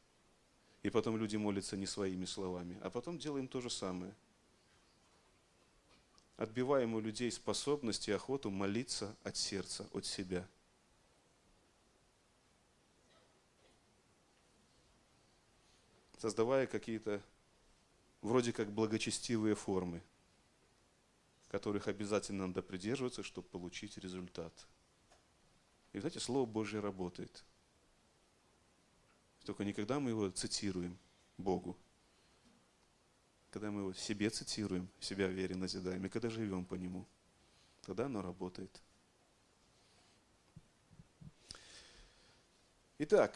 и 0.84 0.89
потом 0.89 1.17
люди 1.17 1.36
молятся 1.36 1.77
не 1.77 1.86
своими 1.86 2.25
словами, 2.25 2.77
а 2.81 2.89
потом 2.89 3.17
делаем 3.17 3.48
то 3.48 3.62
же 3.62 3.69
самое– 3.69 4.13
отбиваем 6.38 6.93
у 6.93 7.00
людей 7.00 7.31
способность 7.31 8.07
и 8.07 8.12
охоту 8.12 8.51
молиться 8.51 9.15
от 9.24 9.36
сердца, 9.36 9.88
от 9.91 10.05
себя. 10.05 10.48
Создавая 16.19 16.67
какие-то 16.67 17.22
вроде 18.22 18.53
как 18.53 18.72
благочестивые 18.72 19.55
формы, 19.55 20.01
которых 21.49 21.87
обязательно 21.87 22.47
надо 22.47 22.61
придерживаться, 22.61 23.23
чтобы 23.23 23.47
получить 23.47 23.97
результат. 23.97 24.53
И, 25.93 25.99
знаете, 25.99 26.19
Слово 26.19 26.45
Божье 26.45 26.79
работает. 26.79 27.43
Только 29.45 29.63
никогда 29.63 29.99
мы 29.99 30.09
его 30.09 30.29
цитируем 30.29 30.97
Богу, 31.37 31.77
когда 33.49 33.71
мы 33.71 33.81
его 33.81 33.93
себе 33.93 34.29
цитируем, 34.29 34.89
себя 34.99 35.27
в 35.27 35.31
вере 35.31 35.55
назидаем, 35.55 36.05
и 36.05 36.09
когда 36.09 36.29
живем 36.29 36.65
по 36.65 36.75
нему, 36.75 37.05
тогда 37.81 38.07
оно 38.07 38.21
работает. 38.21 38.81
Итак, 42.99 43.33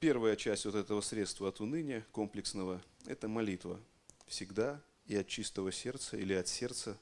первая 0.00 0.34
часть 0.34 0.64
вот 0.64 0.74
этого 0.74 1.00
средства 1.02 1.50
от 1.50 1.60
уныния, 1.60 2.04
комплексного, 2.10 2.82
это 3.06 3.28
молитва. 3.28 3.78
Всегда 4.26 4.82
и 5.06 5.16
от 5.16 5.28
чистого 5.28 5.72
сердца 5.72 6.16
или 6.16 6.32
от 6.32 6.48
сердца, 6.48 6.98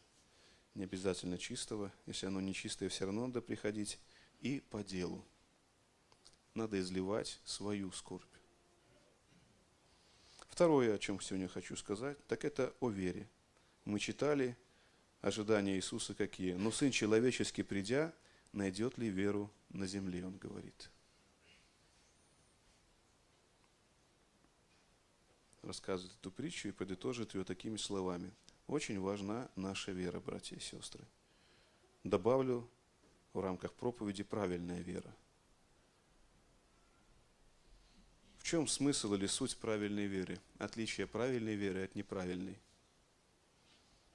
не 0.74 0.84
обязательно 0.84 1.38
чистого, 1.38 1.92
если 2.06 2.26
оно 2.26 2.40
не 2.40 2.54
чистое, 2.54 2.88
все 2.88 3.04
равно 3.04 3.26
надо 3.26 3.40
приходить, 3.40 3.98
и 4.40 4.60
по 4.60 4.82
делу. 4.82 5.24
Надо 6.54 6.80
изливать 6.80 7.40
свою 7.44 7.92
скорбь. 7.92 8.24
Второе, 10.48 10.94
о 10.94 10.98
чем 10.98 11.20
сегодня 11.20 11.48
хочу 11.48 11.76
сказать, 11.76 12.18
так 12.26 12.44
это 12.44 12.74
о 12.80 12.90
вере. 12.90 13.28
Мы 13.84 13.98
читали 13.98 14.56
ожидания 15.20 15.76
Иисуса 15.76 16.14
какие. 16.14 16.52
Но 16.54 16.70
Сын 16.70 16.90
Человеческий, 16.90 17.62
придя, 17.62 18.12
найдет 18.52 18.98
ли 18.98 19.08
веру 19.08 19.50
на 19.70 19.86
земле, 19.86 20.24
Он 20.26 20.36
говорит. 20.36 20.90
Рассказывает 25.70 26.16
эту 26.20 26.30
притчу 26.30 26.68
и 26.68 26.72
подытожит 26.72 27.34
ее 27.34 27.44
такими 27.44 27.76
словами. 27.76 28.32
Очень 28.66 29.00
важна 29.00 29.48
наша 29.54 29.92
вера, 29.92 30.18
братья 30.18 30.56
и 30.56 30.60
сестры. 30.60 31.04
Добавлю 32.02 32.68
в 33.32 33.40
рамках 33.40 33.72
проповеди 33.74 34.24
правильная 34.24 34.80
вера– 34.80 35.14
В 38.40 38.42
чем 38.42 38.66
смысл 38.66 39.14
или 39.14 39.26
суть 39.26 39.56
правильной 39.58 40.06
веры? 40.06 40.40
Отличие 40.58 41.06
правильной 41.06 41.56
веры 41.56 41.84
от 41.84 41.94
неправильной. 41.94 42.58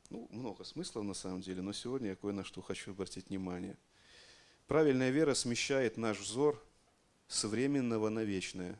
Ну, 0.09 0.27
много 0.31 0.63
смыслов 0.63 1.05
на 1.05 1.13
самом 1.13 1.41
деле, 1.41 1.61
но 1.61 1.73
сегодня 1.73 2.09
я 2.09 2.15
кое 2.15 2.33
на 2.33 2.43
что 2.43 2.61
хочу 2.61 2.91
обратить 2.91 3.29
внимание. 3.29 3.77
Правильная 4.67 5.11
вера 5.11 5.35
смещает 5.35 5.95
наш 5.97 6.19
взор 6.19 6.61
с 7.27 7.43
временного 7.43 8.09
на 8.09 8.23
вечное, 8.23 8.79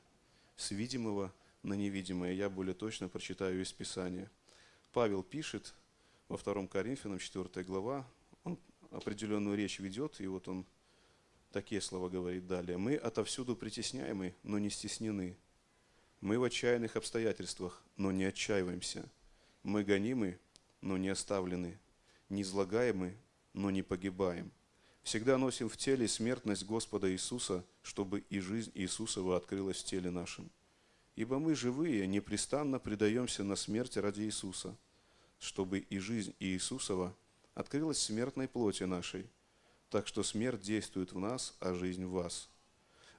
с 0.57 0.71
видимого 0.71 1.31
на 1.65 1.73
невидимое. 1.73 2.33
Я 2.33 2.49
более 2.49 2.73
точно 2.73 3.09
прочитаю 3.09 3.61
из 3.61 3.71
Писания. 3.73 4.29
Павел 4.93 5.23
пишет 5.23 5.73
во 6.27 6.37
2 6.37 6.67
Коринфянам 6.67 7.19
4 7.19 7.65
глава, 7.65 8.07
он 8.43 8.57
определенную 8.91 9.57
речь 9.57 9.79
ведет, 9.79 10.21
и 10.21 10.27
вот 10.27 10.47
он 10.47 10.65
Такие 11.55 11.79
слова 11.79 12.09
говорит 12.09 12.47
далее. 12.47 12.77
«Мы 12.77 12.97
отовсюду 12.97 13.55
притесняемы, 13.55 14.35
но 14.43 14.59
не 14.59 14.69
стеснены. 14.69 15.37
Мы 16.19 16.37
в 16.37 16.43
отчаянных 16.43 16.97
обстоятельствах, 16.97 17.81
но 17.95 18.11
не 18.11 18.25
отчаиваемся. 18.25 19.09
Мы 19.63 19.85
гонимы, 19.85 20.37
но 20.81 20.97
не 20.97 21.07
оставлены. 21.07 21.79
Не 22.27 22.41
излагаемы, 22.41 23.15
но 23.53 23.71
не 23.71 23.83
погибаем. 23.83 24.51
Всегда 25.01 25.37
носим 25.37 25.69
в 25.69 25.77
теле 25.77 26.09
смертность 26.09 26.65
Господа 26.65 27.09
Иисуса, 27.09 27.63
чтобы 27.83 28.25
и 28.29 28.41
жизнь 28.41 28.73
Иисусова 28.75 29.37
открылась 29.37 29.81
в 29.81 29.85
теле 29.85 30.11
нашем. 30.11 30.51
Ибо 31.15 31.39
мы 31.39 31.55
живые 31.55 32.07
непрестанно 32.07 32.79
предаемся 32.79 33.43
на 33.43 33.55
смерть 33.55 33.97
ради 33.97 34.23
Иисуса, 34.23 34.75
чтобы 35.39 35.79
и 35.79 35.97
жизнь 35.99 36.35
Иисусова 36.39 37.15
открылась 37.53 37.97
в 37.97 38.03
смертной 38.03 38.47
плоти 38.47 38.83
нашей, 38.83 39.25
так 39.89 40.07
что 40.07 40.23
смерть 40.23 40.61
действует 40.61 41.13
в 41.13 41.19
нас, 41.19 41.55
а 41.59 41.73
жизнь 41.73 42.05
в 42.05 42.11
вас. 42.11 42.49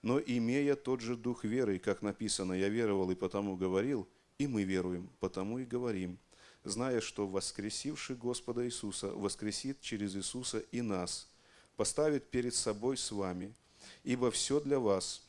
Но 0.03 0.21
имея 0.21 0.77
тот 0.77 1.01
же 1.01 1.17
дух 1.17 1.45
веры, 1.45 1.79
как 1.79 2.03
написано, 2.03 2.53
«Я 2.53 2.69
веровал 2.69 3.11
и 3.11 3.15
потому 3.15 3.57
говорил», 3.57 4.07
и 4.39 4.47
мы 4.47 4.65
веруем, 4.65 5.09
потому 5.21 5.59
и 5.59 5.65
говорим, 5.65 6.19
зная, 6.65 7.01
что 7.01 7.27
воскресивший 7.27 8.17
Господа 8.17 8.67
Иисуса 8.67 9.09
воскресит 9.09 9.81
через 9.81 10.15
Иисуса 10.15 10.59
и 10.59 10.83
нас, 10.83 11.29
поставит 11.77 12.31
перед 12.31 12.55
собой 12.55 12.97
с 12.97 13.11
вами. 13.11 13.55
ибо 14.03 14.31
все 14.31 14.61
для 14.61 14.79
вас, 14.79 15.26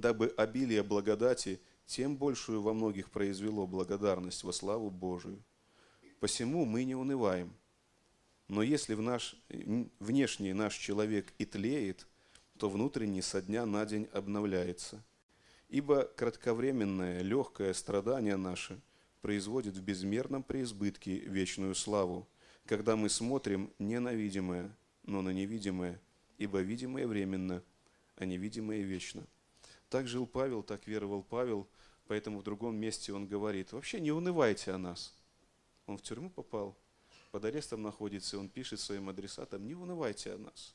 дабы 0.00 0.32
обилие 0.36 0.82
благодати 0.82 1.60
тем 1.86 2.16
большую 2.16 2.62
во 2.62 2.74
многих 2.74 3.10
произвело 3.10 3.66
благодарность 3.66 4.44
во 4.44 4.52
славу 4.52 4.90
Божию. 4.90 5.42
Посему 6.20 6.64
мы 6.64 6.84
не 6.84 6.94
унываем. 6.94 7.54
Но 8.48 8.62
если 8.62 8.94
в 8.94 9.02
наш, 9.02 9.36
внешний 9.98 10.52
наш 10.52 10.76
человек 10.76 11.32
и 11.38 11.44
тлеет, 11.44 12.06
то 12.58 12.68
внутренний 12.68 13.22
со 13.22 13.42
дня 13.42 13.66
на 13.66 13.84
день 13.84 14.08
обновляется. 14.12 15.04
Ибо 15.68 16.04
кратковременное 16.04 17.22
легкое 17.22 17.74
страдание 17.74 18.36
наше 18.36 18.80
производит 19.20 19.76
в 19.76 19.82
безмерном 19.82 20.42
преизбытке 20.42 21.18
вечную 21.18 21.74
славу, 21.74 22.28
когда 22.66 22.96
мы 22.96 23.08
смотрим 23.08 23.72
не 23.78 23.98
на 23.98 24.12
видимое, 24.12 24.70
но 25.02 25.22
на 25.22 25.30
невидимое, 25.30 26.00
ибо 26.38 26.60
видимое 26.60 27.06
временно, 27.06 27.62
а 28.16 28.24
невидимое 28.24 28.82
вечно. 28.82 29.26
Так 29.88 30.08
жил 30.08 30.26
Павел, 30.26 30.62
так 30.62 30.86
веровал 30.86 31.22
Павел, 31.22 31.68
поэтому 32.06 32.40
в 32.40 32.42
другом 32.42 32.76
месте 32.76 33.12
он 33.12 33.26
говорит, 33.26 33.72
вообще 33.72 34.00
не 34.00 34.10
унывайте 34.10 34.72
о 34.72 34.78
нас. 34.78 35.14
Он 35.86 35.96
в 35.96 36.02
тюрьму 36.02 36.30
попал, 36.30 36.76
под 37.30 37.44
арестом 37.44 37.82
находится, 37.82 38.38
он 38.38 38.48
пишет 38.48 38.80
своим 38.80 39.08
адресатам, 39.08 39.66
не 39.66 39.74
унывайте 39.74 40.32
о 40.32 40.38
нас. 40.38 40.74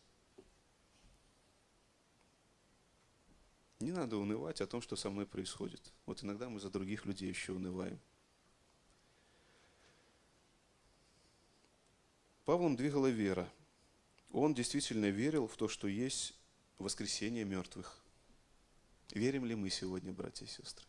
Не 3.81 3.91
надо 3.91 4.17
унывать 4.17 4.61
о 4.61 4.67
том, 4.67 4.81
что 4.81 4.95
со 4.95 5.09
мной 5.09 5.25
происходит. 5.25 5.91
Вот 6.05 6.23
иногда 6.23 6.47
мы 6.49 6.59
за 6.59 6.69
других 6.69 7.05
людей 7.05 7.29
еще 7.29 7.53
унываем. 7.53 7.99
Павлом 12.45 12.75
двигала 12.75 13.07
вера. 13.07 13.51
Он 14.31 14.53
действительно 14.53 15.09
верил 15.09 15.47
в 15.47 15.57
то, 15.57 15.67
что 15.67 15.87
есть 15.87 16.35
воскресение 16.77 17.43
мертвых. 17.43 18.00
Верим 19.11 19.45
ли 19.45 19.55
мы 19.55 19.69
сегодня, 19.69 20.13
братья 20.13 20.45
и 20.45 20.49
сестры? 20.49 20.85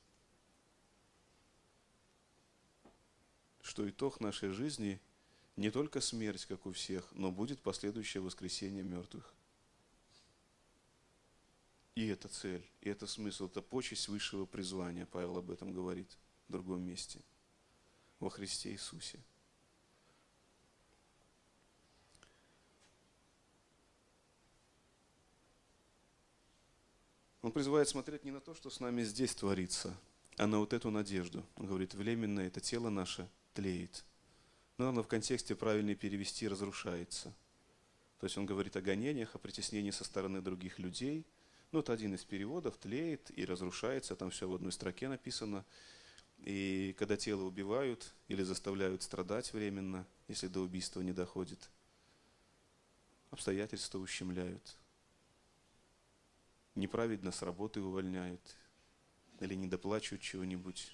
Что 3.61 3.89
итог 3.89 4.21
нашей 4.21 4.51
жизни 4.51 5.01
не 5.57 5.71
только 5.71 6.01
смерть, 6.01 6.47
как 6.47 6.67
у 6.67 6.73
всех, 6.73 7.11
но 7.13 7.31
будет 7.31 7.61
последующее 7.61 8.23
воскресение 8.23 8.83
мертвых. 8.83 9.35
И 11.95 12.07
это 12.07 12.29
цель, 12.29 12.67
и 12.81 12.89
это 12.89 13.07
смысл, 13.07 13.47
это 13.47 13.61
почесть 13.61 14.09
высшего 14.09 14.47
призвания. 14.47 15.05
Павел 15.07 15.37
об 15.37 15.51
этом 15.51 15.73
говорит 15.73 16.17
в 16.49 16.53
другом 16.53 16.83
месте. 16.83 17.21
Во 18.19 18.31
Христе 18.31 18.71
Иисусе. 18.71 19.21
Он 27.43 27.51
призывает 27.51 27.89
смотреть 27.89 28.25
не 28.25 28.31
на 28.31 28.41
то, 28.41 28.55
что 28.55 28.71
с 28.71 28.79
нами 28.79 29.03
здесь 29.03 29.35
творится, 29.35 29.97
а 30.37 30.47
на 30.47 30.61
вот 30.61 30.73
эту 30.73 30.91
надежду. 30.91 31.45
Он 31.57 31.67
говорит, 31.67 31.93
временно 31.93 32.39
это 32.41 32.61
тело 32.61 32.89
наше 32.89 33.29
тлеет. 33.53 34.05
Но 34.79 34.87
надо 34.91 35.03
в 35.03 35.09
контексте 35.09 35.57
правильно 35.57 35.97
перевести 35.97 36.47
«разрушается». 36.47 37.35
То 38.21 38.27
есть 38.27 38.39
он 38.39 38.47
говорит 38.47 38.77
о 38.77 38.81
гонениях, 38.81 39.35
о 39.35 39.39
притеснении 39.39 39.91
со 39.91 40.05
стороны 40.05 40.41
других 40.41 40.79
людей. 40.79 41.27
Ну, 41.73 41.81
это 41.81 41.93
один 41.93 42.15
из 42.15 42.25
переводов, 42.25 42.79
тлеет 42.79 43.37
и 43.37 43.45
разрушается, 43.45 44.15
там 44.15 44.31
все 44.31 44.49
в 44.49 44.55
одной 44.55 44.71
строке 44.71 45.09
написано. 45.09 45.65
И 46.39 46.95
когда 46.97 47.17
тело 47.17 47.43
убивают 47.43 48.15
или 48.29 48.45
заставляют 48.45 49.03
страдать 49.03 49.53
временно, 49.53 50.07
если 50.29 50.47
до 50.47 50.61
убийства 50.61 51.01
не 51.01 51.13
доходит, 51.13 51.69
обстоятельства 53.33 53.99
ущемляют– 53.99 54.77
неправедно 56.75 57.33
с 57.33 57.43
работы 57.43 57.81
увольняют 57.81 58.41
или 59.41 59.55
не 59.55 59.67
доплачивают 59.67 60.23
чего-нибудь. 60.23 60.93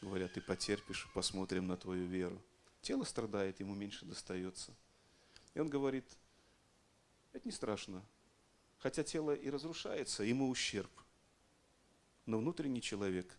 Говорят, 0.00 0.34
ты 0.34 0.40
потерпишь, 0.40 1.08
посмотрим 1.14 1.66
на 1.66 1.76
твою 1.76 2.06
веру. 2.06 2.40
Тело 2.82 3.04
страдает, 3.04 3.60
ему 3.60 3.74
меньше 3.74 4.04
достается. 4.04 4.74
И 5.54 5.60
он 5.60 5.68
говорит, 5.68 6.04
это 7.32 7.48
не 7.48 7.52
страшно. 7.52 8.04
Хотя 8.78 9.02
тело 9.02 9.34
и 9.34 9.48
разрушается, 9.48 10.24
ему 10.24 10.48
ущерб. 10.50 10.90
Но 12.26 12.38
внутренний 12.38 12.82
человек, 12.82 13.34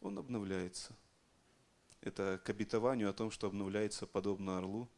он 0.00 0.18
обновляется. 0.18 0.94
Это 2.00 2.40
к 2.44 2.50
обетованию 2.50 3.10
о 3.10 3.12
том, 3.12 3.32
что 3.32 3.48
обновляется 3.48 4.06
подобно 4.06 4.58
орлу. 4.58 4.88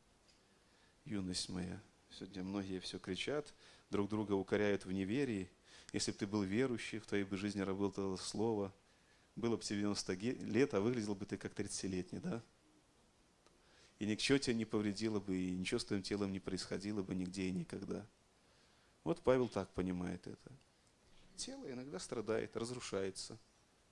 Юность 1.06 1.48
моя. 1.48 1.80
Сегодня 2.10 2.42
многие 2.42 2.80
все 2.80 2.98
кричат, 2.98 3.54
друг 3.90 4.08
друга 4.08 4.32
укоряют 4.32 4.84
в 4.84 4.92
неверии. 4.92 5.50
Если 5.92 6.12
бы 6.12 6.18
ты 6.18 6.26
был 6.26 6.42
верующий, 6.42 6.98
в 6.98 7.06
твоей 7.06 7.24
бы 7.24 7.36
жизни 7.36 7.60
работало 7.60 8.16
слово, 8.16 8.74
было 9.36 9.56
бы 9.56 9.62
тебе 9.62 9.80
90 9.80 10.14
лет, 10.14 10.74
а 10.74 10.80
выглядел 10.80 11.14
бы 11.14 11.24
ты 11.24 11.36
как 11.36 11.52
30-летний, 11.52 12.18
да? 12.18 12.42
И 13.98 14.06
ничего 14.06 14.38
тебе 14.38 14.54
не 14.54 14.64
повредило 14.64 15.18
бы, 15.18 15.36
и 15.36 15.56
ничего 15.56 15.80
с 15.80 15.84
твоим 15.84 16.02
телом 16.02 16.32
не 16.32 16.40
происходило 16.40 17.02
бы 17.02 17.14
нигде 17.14 17.48
и 17.48 17.52
никогда. 17.52 18.06
Вот 19.02 19.22
Павел 19.22 19.48
так 19.48 19.72
понимает 19.72 20.26
это. 20.26 20.52
Тело 21.36 21.70
иногда 21.70 21.98
страдает, 21.98 22.56
разрушается, 22.56 23.38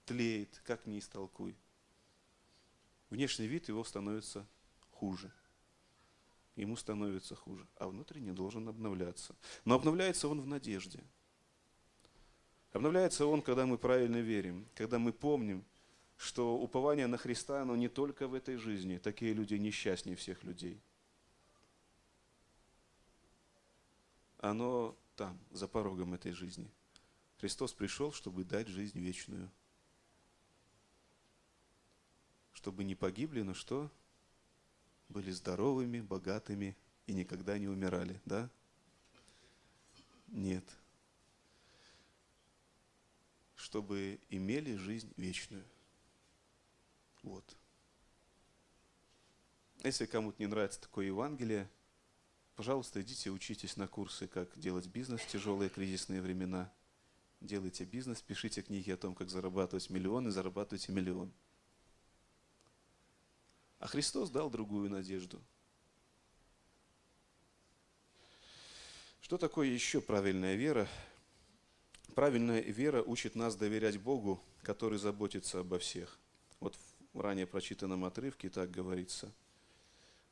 тлеет, 0.05 0.61
как 0.65 0.87
ни 0.87 0.99
истолкуй. 0.99 1.57
Внешний 3.09 3.47
вид 3.47 3.69
его 3.69 3.83
становится 3.85 4.47
хуже– 4.91 5.33
ему 6.57 6.77
становится 6.77 7.37
хуже, 7.37 7.67
а 7.77 7.89
внутренний 7.89 8.33
должен 8.33 8.69
обновляться. 8.69 9.37
Но 9.65 9.75
обновляется 9.75 10.29
он 10.29 10.41
в 10.41 10.47
надежде. 10.47 11.05
Обновляется 12.73 13.27
он, 13.27 13.43
когда 13.43 13.67
мы 13.67 13.79
правильно 13.79 14.17
верим, 14.17 14.67
когда 14.75 14.99
мы 14.99 15.13
помним, 15.13 15.65
что 16.17 16.57
упование 16.57 17.07
на 17.07 17.19
Христа, 17.19 17.63
оно 17.63 17.77
не 17.77 17.89
только 17.89 18.27
в 18.27 18.35
этой 18.35 18.57
жизни. 18.57 18.99
Такие 18.99 19.35
люди 19.35 19.55
несчастнее 19.55 20.17
всех 20.17 20.43
людей. 20.45 20.81
Оно 24.39 24.97
там, 25.15 25.39
за 25.51 25.69
порогом 25.69 26.15
этой 26.15 26.33
жизни. 26.33 26.71
Христос 27.39 27.73
пришел, 27.73 28.13
чтобы 28.13 28.45
дать 28.45 28.69
жизнь 28.69 28.99
вечную. 28.99 29.51
Чтобы 32.53 32.85
не 32.85 32.95
погибли, 32.95 33.43
но 33.43 33.53
что? 33.53 33.91
Были 35.09 35.31
здоровыми, 35.31 36.01
богатыми 36.01 36.77
и 37.07 37.13
никогда 37.13 37.59
не 37.59 37.69
умирали, 37.69 38.21
да? 38.25 38.51
Нет. 40.29 40.65
Чтобы 43.55 44.21
имели 44.29 44.77
жизнь 44.77 45.13
вечную. 45.17 45.65
Вот. 47.23 47.57
Если 49.83 50.07
кому-то 50.07 50.37
не 50.41 50.47
нравится 50.47 50.81
такое 50.81 51.07
Евангелие, 51.07 51.71
пожалуйста, 52.57 53.01
идите 53.03 53.31
учитесь 53.31 53.77
на 53.77 53.87
курсы, 53.87 54.27
как 54.27 54.59
делать 54.59 54.87
бизнес 54.89 55.21
в 55.21 55.29
тяжелые 55.29 55.71
кризисные 55.71 56.21
времена. 56.21 56.73
Делайте 57.41 57.85
бизнес, 57.85 58.23
пишите 58.23 58.63
книги 58.63 58.91
о 58.91 58.97
том, 58.97 59.15
как 59.15 59.31
зарабатывать 59.31 59.91
миллион, 59.91 60.29
и 60.29 60.31
зарабатывайте 60.31 60.91
миллион. 60.93 61.33
А 63.79 63.87
Христос 63.87 64.31
дал 64.31 64.51
другую 64.51 64.91
надежду. 64.91 65.41
Что 69.21 69.39
такое 69.39 69.69
еще 69.69 70.01
правильная 70.01 70.55
вера? 70.55 70.89
Правильная 72.15 72.61
вера 72.61 73.03
учит 73.03 73.35
нас 73.35 73.57
доверять 73.57 73.99
Богу, 73.99 74.41
который 74.63 74.99
заботится 74.99 75.61
обо 75.61 75.79
всех. 75.79 76.19
Вот 76.61 76.79
в 77.13 77.21
ранее 77.21 77.47
прочитанном 77.47 78.05
отрывке 78.05 78.49
так 78.49 78.71
говорится. 78.71 79.33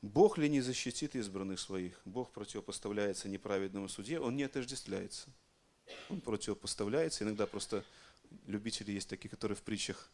Бог 0.01 0.39
ли 0.39 0.49
не 0.49 0.61
защитит 0.61 1.17
избранных 1.17 1.59
своих? 1.59 2.01
Бог 2.05 2.31
противопоставляется 2.31 3.29
неправедному 3.29 3.89
суде, 3.89 4.21
Он 4.21 4.37
не 4.37 4.45
отождествляется. 4.45 5.29
Он 6.09 6.21
противопоставляется. 6.21 7.25
Иногда 7.25 7.47
просто 7.47 7.85
любители 8.47 8.93
есть 8.93 9.09
такие, 9.09 9.29
которые 9.29 9.57
в 9.57 9.63
притчах 9.63 10.11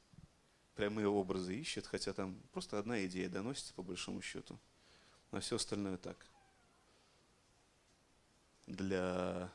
прямые 0.81 1.09
образы 1.09 1.55
ищет, 1.57 1.87
хотя 1.87 2.15
там 2.15 2.41
просто 2.53 2.79
одна 2.79 3.05
идея 3.05 3.29
доносится 3.29 3.75
по 3.75 3.83
большому 3.83 4.23
счету. 4.23 4.59
А 5.31 5.41
все 5.41 5.57
остальное 5.57 5.99
так. 5.99 6.17
Для, 8.67 9.53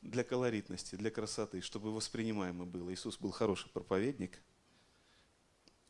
для 0.00 0.24
колоритности, 0.24 0.96
для 0.96 1.10
красоты, 1.10 1.60
чтобы 1.60 1.92
воспринимаемо 1.94 2.64
было. 2.64 2.94
Иисус 2.94 3.18
был 3.18 3.30
хороший 3.30 3.68
проповедник. 3.68 4.40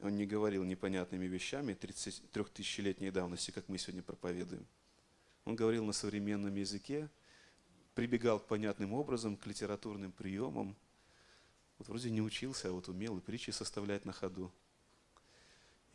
Он 0.00 0.16
не 0.16 0.26
говорил 0.26 0.64
непонятными 0.64 1.26
вещами 1.26 1.78
33-тысячелетней 1.80 3.12
давности, 3.12 3.52
как 3.52 3.68
мы 3.68 3.78
сегодня 3.78 4.02
проповедуем. 4.02 4.66
Он 5.44 5.54
говорил 5.54 5.84
на 5.84 5.92
современном 5.92 6.56
языке, 6.56 7.08
прибегал 7.94 8.40
к 8.40 8.48
понятным 8.48 8.92
образом, 8.92 9.36
к 9.36 9.46
литературным 9.46 10.10
приемам– 10.10 10.76
вот 11.78 11.88
вроде 11.88 12.10
не 12.10 12.22
учился, 12.22 12.68
а 12.68 12.72
вот 12.72 12.88
умел 12.88 13.18
и 13.18 13.20
притчи 13.20 13.50
составлять 13.50 14.04
на 14.04 14.12
ходу. 14.12 14.52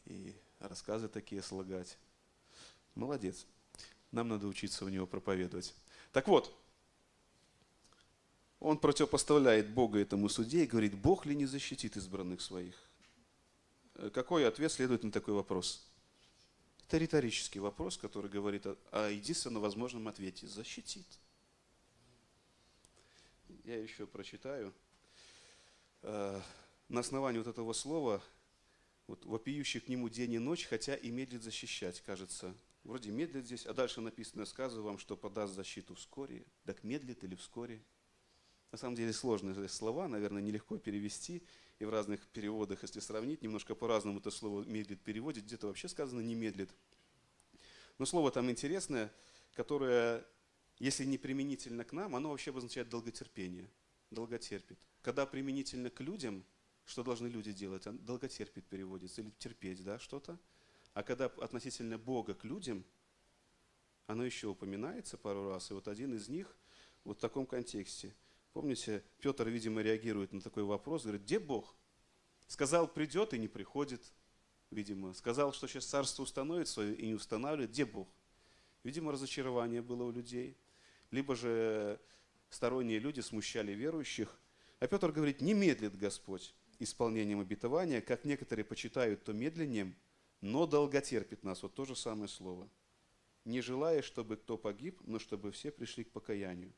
И 0.06 0.36
рассказы 0.60 1.08
такие 1.08 1.42
слагать. 1.42 1.98
Молодец. 2.96 3.46
Нам 4.12 4.30
надо 4.30 4.48
учиться 4.48 4.86
у 4.86 4.90
него 4.90 5.06
проповедовать. 5.06 5.74
Так 6.12 6.28
вот, 6.28 6.58
он 8.60 8.78
противопоставляет 8.78 9.70
Бога 9.70 10.00
этому 10.00 10.30
суде 10.30 10.64
и 10.64 10.68
говорит, 10.68 10.96
Бог 10.96 11.26
ли 11.26 11.36
не 11.36 11.46
защитит 11.46 11.96
избранных 11.96 12.42
своих? 12.42 12.76
Э, 13.96 14.10
какой 14.10 14.48
ответ 14.48 14.72
следует 14.72 15.04
на 15.04 15.12
такой 15.12 15.34
вопрос? 15.34 15.86
Это 16.88 16.98
риторический 16.98 17.60
вопрос, 17.60 17.98
который 17.98 18.32
говорит 18.32 18.66
о, 18.66 18.78
о 18.92 19.10
единственно 19.10 19.60
возможном 19.60 20.08
ответе. 20.08 20.48
Защитит. 20.48 21.06
Я 23.66 23.82
еще 23.82 24.08
прочитаю. 24.08 24.74
Э, 26.10 26.40
на 26.88 27.02
основании 27.02 27.40
вот 27.40 27.48
этого 27.48 27.74
слова, 27.74 28.24
вот, 29.08 29.26
вопиющий 29.26 29.82
к 29.82 29.90
нему 29.90 30.08
день 30.08 30.36
и 30.36 30.40
ночь, 30.40 30.64
хотя 30.64 30.96
и 30.96 31.12
медлит 31.12 31.44
защищать, 31.44 32.00
кажется. 32.00 32.56
Вроде 32.86 33.12
медлит 33.12 33.44
здесь, 33.44 33.66
а 33.66 33.74
дальше 33.74 34.00
написано, 34.00 34.46
сказываю 34.46 34.86
вам, 34.86 35.00
что 35.00 35.18
подаст 35.18 35.54
защиту 35.54 35.96
вскоре. 35.96 36.46
Так 36.64 36.86
медлит 36.86 37.26
или 37.26 37.36
вскоре? 37.36 37.84
На 38.72 38.78
самом 38.78 38.96
деле 38.96 39.12
сложные 39.12 39.68
слова, 39.68 40.08
наверное, 40.08 40.42
нелегко 40.42 40.78
перевести. 40.78 41.44
И 41.80 41.84
в 41.84 41.90
разных 41.90 42.26
переводах, 42.28 42.84
если 42.84 43.02
сравнить, 43.02 43.42
немножко 43.42 43.76
по-разному 43.76 44.20
это 44.20 44.32
слово 44.32 44.64
«медлит» 44.64 45.02
переводит. 45.02 45.44
Где-то 45.44 45.68
вообще 45.68 45.90
сказано 45.90 46.22
«не 46.22 46.36
медлит». 46.36 46.70
Но 47.98 48.06
слово 48.06 48.32
там 48.32 48.50
интересное, 48.50 49.12
которое, 49.56 50.26
если 50.80 51.04
не 51.04 51.18
применительно 51.18 51.84
к 51.84 51.92
нам, 51.92 52.16
оно 52.16 52.30
вообще 52.30 52.52
обозначает 52.52 52.88
долготерпение. 52.88 53.70
Долготерпит. 54.12 54.78
Когда 55.02 55.26
применительно 55.26 55.90
к 55.90 56.02
людям, 56.02 56.44
что 56.86 57.04
должны 57.04 57.28
люди 57.28 57.52
делать? 57.52 57.84
Долготерпит 58.06 58.66
переводится. 58.66 59.22
Или 59.22 59.32
терпеть, 59.40 59.84
да, 59.84 60.00
что-то. 60.00 60.38
А 60.94 61.04
когда 61.04 61.26
относительно 61.26 61.98
Бога 61.98 62.34
к 62.34 62.44
людям, 62.44 62.84
оно 64.06 64.24
еще 64.26 64.48
упоминается 64.48 65.18
пару 65.18 65.50
раз. 65.50 65.70
И 65.70 65.74
вот 65.74 65.88
один 65.88 66.14
из 66.14 66.30
них 66.30 66.56
вот 67.04 67.18
в 67.18 67.22
таком 67.22 67.46
контексте– 67.46 68.16
Помните, 68.58 69.04
Петр, 69.20 69.48
видимо, 69.48 69.84
реагирует 69.84 70.34
на 70.34 70.42
такой 70.42 70.64
вопрос, 70.64 71.04
говорит, 71.04 71.22
где 71.22 71.38
Бог? 71.38 71.76
Сказал, 72.48 72.88
придет 72.88 73.36
и 73.36 73.38
не 73.38 73.48
приходит, 73.48 74.02
видимо. 74.72 75.14
Сказал, 75.14 75.54
что 75.54 75.68
сейчас 75.68 75.86
царство 75.86 76.24
установит 76.24 76.68
свое 76.68 76.96
и 76.96 77.06
не 77.06 77.14
устанавливает. 77.14 77.70
Где 77.70 77.86
Бог? 77.86 78.08
Видимо, 78.84 79.12
разочарование 79.12 79.84
было 79.84 80.06
у 80.06 80.12
людей. 80.12 80.58
Либо 81.12 81.36
же 81.36 82.00
сторонние 82.50 83.00
люди 83.00 83.20
смущали 83.20 83.72
верующих. 83.72 84.40
А 84.80 84.88
Петр 84.88 85.12
говорит, 85.12 85.42
не 85.42 85.54
медлит 85.54 85.98
Господь 85.98 86.54
исполнением 86.80 87.40
обетования, 87.40 88.02
как 88.02 88.26
некоторые 88.26 88.66
почитают 88.66 89.24
то 89.24 89.34
медленнее, 89.34 89.96
но 90.42 90.68
долготерпит 90.68 91.44
нас. 91.44 91.64
Вот 91.64 91.74
то 91.74 91.86
же 91.86 91.96
самое 91.96 92.28
слово. 92.28 92.70
Не 93.46 93.62
желая, 93.62 94.02
чтобы 94.02 94.38
кто 94.38 94.58
погиб, 94.58 95.00
но 95.06 95.20
чтобы 95.20 95.52
все 95.52 95.72
пришли 95.72 96.04
к 96.04 96.12
покаянию. 96.12 96.74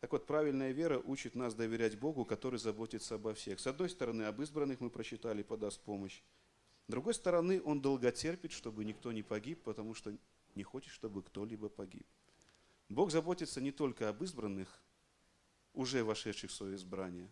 Так 0.00 0.12
вот, 0.12 0.26
правильная 0.26 0.72
вера 0.72 0.98
учит 0.98 1.34
нас 1.34 1.54
доверять 1.54 1.98
Богу, 1.98 2.26
который 2.26 2.58
заботится 2.58 3.14
обо 3.14 3.32
всех. 3.32 3.58
С 3.58 3.66
одной 3.66 3.88
стороны, 3.88 4.24
об 4.24 4.40
избранных 4.42 4.80
мы 4.80 4.90
прочитали, 4.90 5.42
подаст 5.42 5.80
помощь. 5.80 6.22
С 6.86 6.90
другой 6.90 7.14
стороны, 7.14 7.62
Он 7.64 7.80
долго 7.80 8.12
терпит, 8.12 8.52
чтобы 8.52 8.84
никто 8.84 9.12
не 9.12 9.22
погиб, 9.22 9.62
потому 9.62 9.94
что 9.94 10.14
не 10.54 10.62
хочет, 10.62 10.92
чтобы 10.92 11.22
кто-либо 11.22 11.70
погиб. 11.70 12.06
Бог 12.90 13.10
заботится 13.10 13.62
не 13.62 13.72
только 13.72 14.10
об 14.10 14.22
избранных, 14.22 14.82
уже 15.74 16.02
вошедших 16.04 16.50
в 16.50 16.54
свое 16.54 16.76
избрание, 16.76 17.30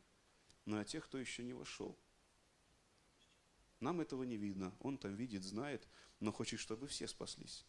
но 0.66 0.78
и 0.78 0.82
о 0.82 0.84
тех, 0.84 1.04
кто 1.04 1.18
еще 1.18 1.42
не 1.42 1.54
вошел. 1.54 1.96
Нам 3.80 4.00
этого 4.00 4.22
не 4.22 4.36
видно. 4.36 4.72
Он 4.80 4.98
там 4.98 5.14
видит, 5.14 5.42
знает, 5.42 5.88
но 6.20 6.30
хочет, 6.30 6.60
чтобы 6.60 6.86
все 6.86 7.08
спаслись. 7.08 7.64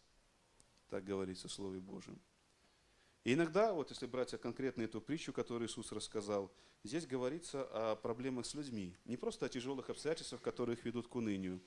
Так 0.88 1.04
говорится 1.04 1.48
в 1.48 1.52
Слове 1.52 1.80
Божьем. 1.80 2.20
И 3.24 3.32
иногда, 3.32 3.72
вот 3.72 3.90
если 3.90 4.06
брать 4.06 4.38
конкретно 4.40 4.82
эту 4.82 5.00
притчу, 5.00 5.32
которую 5.32 5.68
Иисус 5.68 5.90
рассказал, 5.92 6.52
здесь 6.84 7.06
говорится 7.06 7.64
о 7.64 7.96
проблемах 7.96 8.44
с 8.46 8.54
людьми. 8.54 8.94
Не 9.06 9.16
просто 9.16 9.46
о 9.46 9.48
тяжелых 9.48 9.90
обстоятельствах, 9.90 10.42
которые 10.42 10.76
их 10.76 10.84
ведут 10.84 11.08
к 11.08 11.14
унынию, 11.16 11.60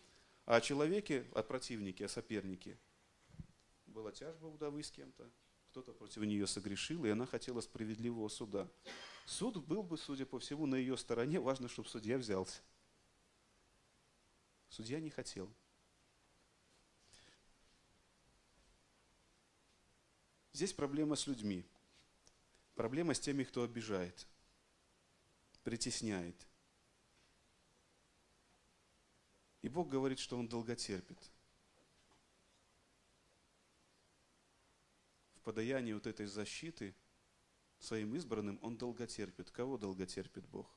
а 0.45 0.57
о 0.57 0.61
человеке, 0.61 1.25
о 1.33 1.43
противнике, 1.43 2.05
о 2.05 2.09
сопернике. 2.09 2.77
Была 3.87 4.11
тяжба 4.11 4.45
у 4.45 4.81
с 4.81 4.91
кем-то, 4.91 5.29
кто-то 5.69 5.93
против 5.93 6.23
нее 6.23 6.47
согрешил, 6.47 7.05
и 7.05 7.09
она 7.09 7.25
хотела 7.25 7.61
справедливого 7.61 8.29
суда. 8.29 8.67
Суд 9.25 9.57
был 9.57 9.83
бы, 9.83 9.97
судя 9.97 10.25
по 10.25 10.39
всему, 10.39 10.65
на 10.65 10.75
ее 10.75 10.97
стороне. 10.97 11.39
Важно, 11.39 11.67
чтобы 11.67 11.89
судья 11.89 12.17
взялся. 12.17 12.61
Судья 14.69 14.99
не 14.99 15.09
хотел. 15.09 15.51
Здесь 20.53 20.73
проблема 20.73 21.15
с 21.15 21.27
людьми. 21.27 21.65
Проблема 22.73 23.13
с 23.13 23.19
теми, 23.19 23.43
кто 23.43 23.63
обижает, 23.63 24.27
притесняет. 25.63 26.35
И 29.61 29.69
Бог 29.69 29.89
говорит, 29.89 30.19
что 30.19 30.37
Он 30.37 30.47
долготерпит. 30.47 31.17
Подаянии 35.47 35.93
вот 35.93 36.05
этой 36.05 36.25
защиты 36.25 36.93
своим 37.79 38.13
избранным 38.15 38.59
Он 38.61 38.75
долготерпит. 38.75 39.49
Кого 39.49 39.77
долготерпит 39.77 40.45
Бог? 40.45 40.69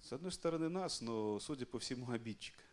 С 0.00 0.12
одной 0.12 0.32
стороны 0.32 0.68
нас, 0.68 1.00
но, 1.00 1.38
судя 1.38 1.64
по 1.64 1.78
всему, 1.78 2.10
обидчика. 2.10 2.64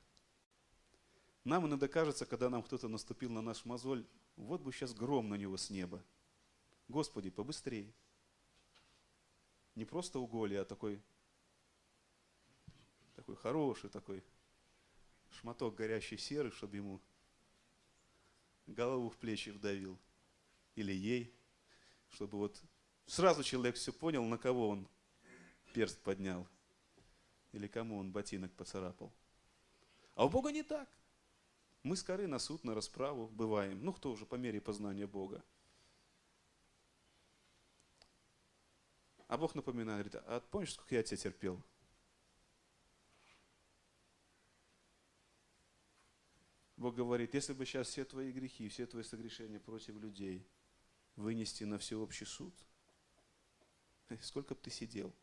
Нам 1.43 1.67
иногда 1.67 1.87
кажется, 1.87 2.25
когда 2.25 2.49
нам 2.49 2.63
кто-то 2.63 2.87
наступил 2.87 3.29
на 3.29 3.43
наш 3.43 3.65
мозоль, 3.65 4.07
вот 4.35 4.61
бы 4.61 4.71
сейчас 4.73 4.95
гром 4.95 5.29
на 5.29 5.35
него 5.35 5.57
с 5.57 5.69
неба. 5.69 6.03
Господи, 6.87 7.29
побыстрее. 7.29 7.93
Не 9.75 9.85
просто 9.85 10.17
уголье, 10.17 10.61
а 10.61 10.65
такой, 10.65 10.99
такой 13.15 13.35
хороший 13.35 13.91
такой 13.91 14.23
шматок 15.29 15.75
горящей 15.75 16.17
серы, 16.17 16.49
чтобы 16.49 16.77
ему 16.77 16.99
голову 18.67 19.09
в 19.09 19.17
плечи 19.17 19.49
вдавил. 19.49 19.97
Или 20.75 20.93
ей, 20.93 21.33
чтобы 22.09 22.37
вот 22.37 22.61
сразу 23.05 23.43
человек 23.43 23.75
все 23.75 23.91
понял, 23.91 24.23
на 24.25 24.37
кого 24.37 24.69
он 24.69 24.87
перст 25.73 25.99
поднял. 26.01 26.47
Или 27.53 27.67
кому 27.67 27.97
он 27.97 28.11
ботинок 28.11 28.51
поцарапал. 28.53 29.11
А 30.15 30.25
у 30.25 30.29
Бога 30.29 30.51
не 30.51 30.63
так. 30.63 30.89
Мы 31.83 31.95
скоры 31.95 32.27
на 32.27 32.39
суд, 32.39 32.63
на 32.63 32.75
расправу 32.75 33.27
бываем. 33.27 33.83
Ну, 33.83 33.93
кто 33.93 34.11
уже 34.11 34.25
по 34.25 34.35
мере 34.35 34.59
познания 34.59 35.07
Бога. 35.07 35.43
А 39.27 39.37
Бог 39.37 39.55
напоминает, 39.55 40.07
говорит, 40.07 40.27
а 40.27 40.39
помнишь, 40.39 40.73
сколько 40.73 40.95
я 40.95 41.03
тебя 41.03 41.17
терпел? 41.17 41.61
Бог 46.77 46.95
говорит, 46.95 47.33
если 47.33 47.53
бы 47.53 47.65
сейчас 47.65 47.87
все 47.87 48.05
твои 48.05 48.31
грехи, 48.31 48.69
все 48.69 48.85
твои 48.85 49.03
согрешения 49.03 49.59
против 49.59 49.97
людей 49.97 50.47
вынести 51.15 51.63
на 51.63 51.79
всеобщий 51.79 52.27
суд, 52.27 52.53
сколько 54.21 54.53
бы 54.53 54.61
ты 54.61 54.69
сидел? 54.69 55.13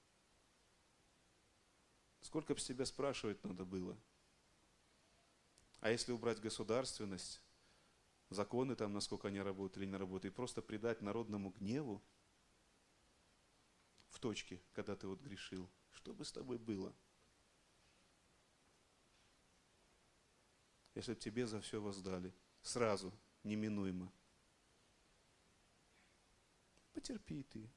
Сколько 2.20 2.54
бы 2.54 2.60
с 2.60 2.64
тебя 2.64 2.84
спрашивать 2.84 3.42
надо 3.44 3.64
было? 3.64 3.96
А 5.78 5.90
если 5.90 6.10
убрать 6.10 6.40
государственность, 6.40 7.40
законы 8.30 8.74
там, 8.74 8.92
насколько 8.92 9.28
они 9.28 9.40
работают 9.40 9.76
или 9.76 9.90
не 9.90 9.96
работают, 9.96 10.32
и 10.32 10.36
просто 10.36 10.60
придать 10.60 11.02
народному 11.02 11.50
гневу 11.50 12.02
в 14.08 14.18
точке, 14.18 14.60
когда 14.72 14.96
ты 14.96 15.06
вот 15.06 15.20
грешил, 15.20 15.70
что 15.92 16.12
бы 16.14 16.24
с 16.24 16.32
тобой 16.32 16.58
было? 16.58 16.92
Если 20.94 21.14
бы 21.14 21.20
тебе 21.20 21.46
за 21.46 21.60
все 21.60 21.80
воздали, 21.80 22.32
сразу, 22.62 23.12
неминуемо. 23.42 24.12
Потерпи 26.92 27.42
ты. 27.42 27.68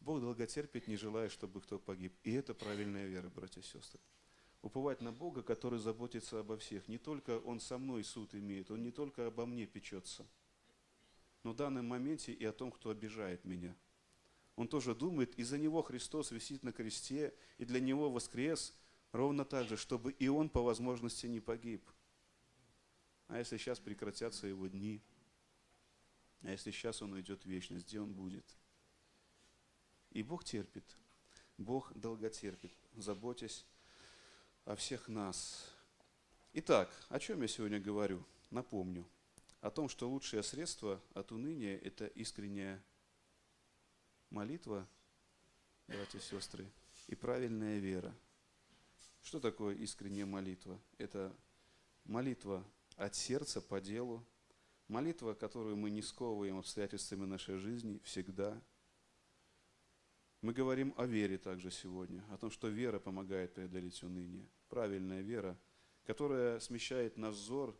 Бог 0.00 0.20
долготерпит, 0.20 0.86
не 0.86 0.96
желая, 0.96 1.30
чтобы 1.30 1.62
кто 1.62 1.78
погиб. 1.78 2.14
И 2.22 2.32
это 2.32 2.52
правильная 2.52 3.06
вера, 3.06 3.30
братья 3.30 3.60
и 3.60 3.64
сестры 3.64 4.00
уповать 4.64 5.02
на 5.02 5.12
Бога, 5.12 5.42
который 5.42 5.78
заботится 5.78 6.40
обо 6.40 6.56
всех. 6.56 6.88
Не 6.88 6.96
только 6.96 7.38
Он 7.40 7.60
со 7.60 7.76
мной 7.76 8.02
суд 8.02 8.34
имеет, 8.34 8.70
Он 8.70 8.82
не 8.82 8.90
только 8.90 9.26
обо 9.26 9.44
мне 9.44 9.66
печется, 9.66 10.26
но 11.42 11.52
в 11.52 11.56
данном 11.56 11.86
моменте 11.86 12.32
и 12.32 12.44
о 12.46 12.52
том, 12.52 12.72
кто 12.72 12.88
обижает 12.88 13.44
меня. 13.44 13.76
Он 14.56 14.66
тоже 14.66 14.94
думает, 14.94 15.34
и 15.38 15.42
за 15.42 15.58
Него 15.58 15.82
Христос 15.82 16.30
висит 16.30 16.62
на 16.64 16.72
кресте, 16.72 17.34
и 17.58 17.66
для 17.66 17.78
Него 17.78 18.10
воскрес 18.10 18.74
ровно 19.14 19.44
так 19.44 19.68
же, 19.68 19.76
чтобы 19.76 20.12
и 20.12 20.28
Он 20.28 20.48
по 20.48 20.60
возможности 20.60 21.26
не 21.26 21.40
погиб. 21.40 21.88
А 23.28 23.38
если 23.38 23.56
сейчас 23.56 23.78
прекратятся 23.78 24.46
Его 24.46 24.66
дни? 24.66 25.00
А 26.42 26.50
если 26.50 26.72
сейчас 26.72 27.00
Он 27.00 27.12
уйдет 27.12 27.42
в 27.42 27.46
вечность, 27.46 27.86
где 27.86 28.00
Он 28.00 28.12
будет? 28.12 28.44
И 30.10 30.22
Бог 30.22 30.44
терпит. 30.44 30.84
Бог 31.56 31.92
долготерпит, 31.94 32.72
заботясь 32.96 33.64
о 34.64 34.74
всех 34.74 35.08
нас. 35.08 35.70
Итак, 36.52 36.90
о 37.08 37.20
чем 37.20 37.40
я 37.42 37.48
сегодня 37.48 37.78
говорю? 37.80 38.24
Напомню. 38.50 39.06
о 39.60 39.70
том, 39.70 39.88
что 39.88 40.10
лучшее 40.10 40.42
средство 40.42 41.00
от 41.14 41.32
уныния– 41.32 41.78
это 41.84 42.06
искренняя 42.06 42.84
молитва, 44.28 44.86
братья 45.88 46.18
и 46.18 46.20
сестры, 46.20 46.70
и 47.06 47.14
правильная 47.14 47.78
вера. 47.78 48.14
Что 49.24 49.40
такое 49.40 49.74
искренняя 49.76 50.26
молитва? 50.26 50.78
Это 50.98 51.34
молитва 52.04 52.62
от 52.96 53.14
сердца 53.14 53.62
по 53.62 53.80
делу, 53.80 54.22
молитва, 54.86 55.32
которую 55.32 55.76
мы 55.76 55.90
не 55.90 56.02
сковываем 56.02 56.58
обстоятельствами 56.58 57.24
нашей 57.24 57.56
жизни 57.56 58.02
всегда. 58.04 58.62
Мы 60.42 60.52
говорим 60.52 60.92
о 60.98 61.06
вере 61.06 61.38
также 61.38 61.70
сегодня, 61.70 62.22
о 62.30 62.36
том, 62.36 62.50
что 62.50 62.68
вера 62.68 62.98
помогает 62.98 63.54
преодолеть 63.54 64.02
уныние. 64.02 64.46
Правильная 64.68 65.22
вера, 65.22 65.58
которая 66.04 66.60
смещает 66.60 67.16
наш 67.16 67.34
взор 67.34 67.74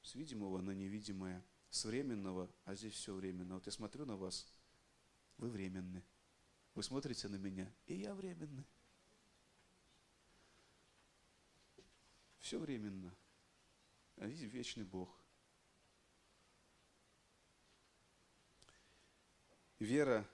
с 0.00 0.14
видимого 0.14 0.60
на 0.60 0.70
невидимое, 0.70 1.44
с 1.70 1.84
временного, 1.84 2.48
а 2.66 2.76
здесь 2.76 2.94
все 2.94 3.12
временно. 3.14 3.54
Вот 3.54 3.66
я 3.66 3.72
смотрю 3.72 4.06
на 4.06 4.16
вас, 4.16 4.46
вы 5.38 5.50
временны. 5.50 6.04
Вы 6.76 6.84
смотрите 6.84 7.26
на 7.26 7.36
меня, 7.36 7.68
и 7.86 7.96
я 7.96 8.14
временный. 8.14 8.64
Все 12.42 12.58
временно. 12.58 13.16
А 14.16 14.28
здесь 14.28 14.52
вечный 14.52 14.82
Бог. 14.82 15.16
Вера, 19.78 20.28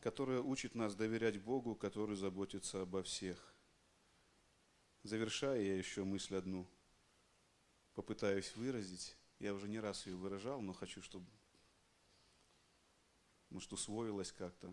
которая 0.00 0.40
учит 0.40 0.76
нас 0.76 0.94
доверять 0.94 1.42
Богу, 1.42 1.74
который 1.74 2.14
заботится 2.14 2.82
обо 2.82 3.02
всех. 3.02 3.52
Завершая 5.02 5.60
я 5.60 5.76
еще 5.76 6.04
мысль 6.04 6.36
одну, 6.36 6.70
попытаюсь 7.94 8.54
выразить. 8.54 9.16
Я 9.40 9.54
уже 9.54 9.68
не 9.68 9.80
раз 9.80 10.06
ее 10.06 10.14
выражал, 10.14 10.62
но 10.62 10.72
хочу, 10.72 11.02
чтобы, 11.02 11.26
может, 13.50 13.72
усвоилась 13.72 14.30
как-то 14.30 14.72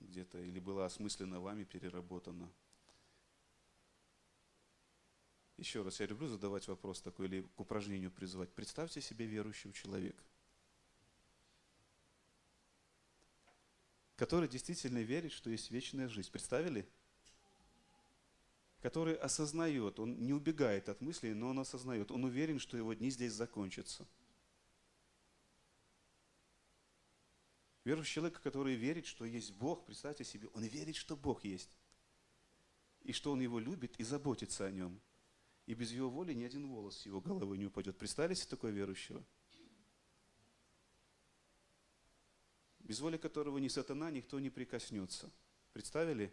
где-то 0.00 0.40
или 0.40 0.58
была 0.58 0.86
осмысленно 0.86 1.40
вами 1.40 1.62
переработана. 1.62 2.52
Еще 5.56 5.82
раз, 5.82 6.00
я 6.00 6.06
люблю 6.06 6.26
задавать 6.28 6.66
вопрос 6.66 7.00
такой 7.00 7.26
или 7.26 7.42
к 7.42 7.60
упражнению 7.60 8.10
призывать. 8.10 8.52
Представьте 8.52 9.00
себе 9.00 9.24
верующего 9.26 9.72
человека, 9.72 10.22
который 14.16 14.48
действительно 14.48 14.98
верит, 14.98 15.30
что 15.32 15.50
есть 15.50 15.70
вечная 15.70 16.08
жизнь. 16.08 16.30
Представили? 16.30 16.88
Который 18.80 19.14
осознает, 19.14 20.00
он 20.00 20.26
не 20.26 20.32
убегает 20.32 20.88
от 20.88 21.00
мыслей, 21.00 21.34
но 21.34 21.50
он 21.50 21.58
осознает, 21.58 22.10
он 22.10 22.24
уверен, 22.24 22.58
что 22.58 22.76
его 22.76 22.92
дни 22.92 23.10
здесь 23.10 23.32
закончатся. 23.32 24.06
Верующий 27.84 28.14
человек, 28.14 28.40
который 28.40 28.74
верит, 28.74 29.06
что 29.06 29.24
есть 29.24 29.52
Бог, 29.52 29.84
представьте 29.86 30.24
себе, 30.24 30.48
он 30.48 30.64
верит, 30.64 30.96
что 30.96 31.16
Бог 31.16 31.44
есть. 31.44 31.70
И 33.02 33.12
что 33.12 33.30
он 33.32 33.40
его 33.40 33.58
любит 33.58 34.00
и 34.00 34.04
заботится 34.04 34.64
о 34.64 34.70
нем. 34.70 35.00
И 35.66 35.74
без 35.74 35.92
его 35.92 36.10
воли 36.10 36.34
ни 36.34 36.44
один 36.44 36.68
волос 36.68 37.06
его 37.06 37.20
головы 37.20 37.56
не 37.56 37.66
упадет. 37.66 37.96
Представили 37.96 38.34
себе 38.34 38.48
такое 38.50 38.70
верующего? 38.70 39.24
Без 42.80 43.00
воли 43.00 43.16
которого 43.16 43.58
ни 43.58 43.68
сатана, 43.68 44.10
никто 44.10 44.38
не 44.40 44.50
прикоснется. 44.50 45.30
Представили? 45.72 46.32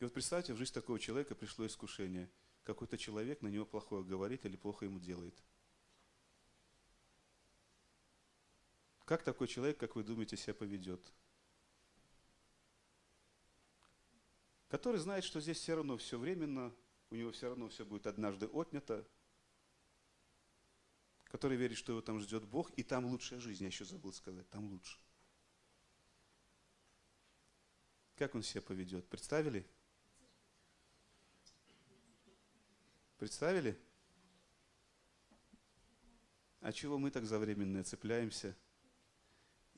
И 0.00 0.04
вот 0.04 0.12
представьте, 0.12 0.52
в 0.52 0.58
жизнь 0.58 0.74
такого 0.74 0.98
человека 0.98 1.34
пришло 1.34 1.66
искушение. 1.66 2.30
Какой-то 2.64 2.98
человек 2.98 3.40
на 3.40 3.48
него 3.48 3.64
плохое 3.64 4.04
говорит 4.04 4.44
или 4.44 4.56
плохо 4.56 4.84
ему 4.84 5.00
делает– 5.00 5.34
Как 9.06 9.22
такой 9.22 9.46
человек, 9.46 9.78
как 9.78 9.94
вы 9.94 10.02
думаете, 10.02 10.36
себя 10.36 10.52
поведет? 10.52 11.00
Который 14.68 14.98
знает, 14.98 15.24
что 15.24 15.40
здесь 15.40 15.58
все 15.58 15.76
равно 15.76 15.96
все 15.96 16.18
временно, 16.18 16.74
у 17.10 17.14
него 17.14 17.30
все 17.32 17.48
равно 17.48 17.68
все 17.68 17.84
будет 17.84 18.06
однажды 18.06 18.46
отнято. 18.46 19.06
Который 21.24 21.56
верит, 21.56 21.76
что 21.76 21.92
его 21.92 22.02
там 22.02 22.20
ждет 22.20 22.44
Бог, 22.44 22.70
и 22.76 22.82
там 22.82 23.06
лучшая 23.06 23.40
жизнь, 23.40 23.62
я 23.62 23.68
еще 23.68 23.84
забыл 23.84 24.12
сказать, 24.12 24.48
там 24.50 24.66
лучше. 24.66 24.98
Как 28.16 28.34
он 28.34 28.42
себя 28.42 28.62
поведет? 28.62 29.06
Представили? 29.08 29.66
Представили? 33.18 33.78
А 36.60 36.72
чего 36.72 36.98
мы 36.98 37.10
так 37.10 37.24
за 37.24 37.38
временное 37.38 37.84
цепляемся? 37.84 38.56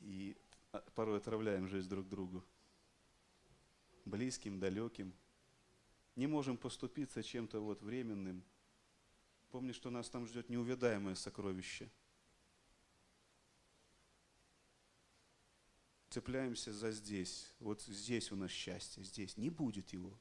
и 0.00 0.36
а, 0.72 0.80
порой 0.94 1.18
отравляем 1.18 1.68
жизнь 1.68 1.88
друг 1.88 2.08
другу. 2.08 2.44
Близким, 4.08 4.58
далеким. 4.58 5.12
Не 6.16 6.26
можем 6.26 6.56
поступиться 6.56 7.22
чем-то 7.22 7.60
вот 7.60 7.82
временным. 7.82 8.42
Помни, 9.50 9.72
что 9.72 9.90
нас 9.90 10.08
там 10.08 10.26
ждет 10.26 10.48
неувядаемое 10.48 11.14
сокровище. 11.14 11.90
Цепляемся 16.08 16.72
за 16.72 16.90
здесь. 16.90 17.52
Вот 17.60 17.82
здесь 17.82 18.32
у 18.32 18.36
нас 18.36 18.50
счастье, 18.50 19.04
здесь. 19.04 19.36
Не 19.36 19.50
будет 19.50 19.90
его. 19.90 20.18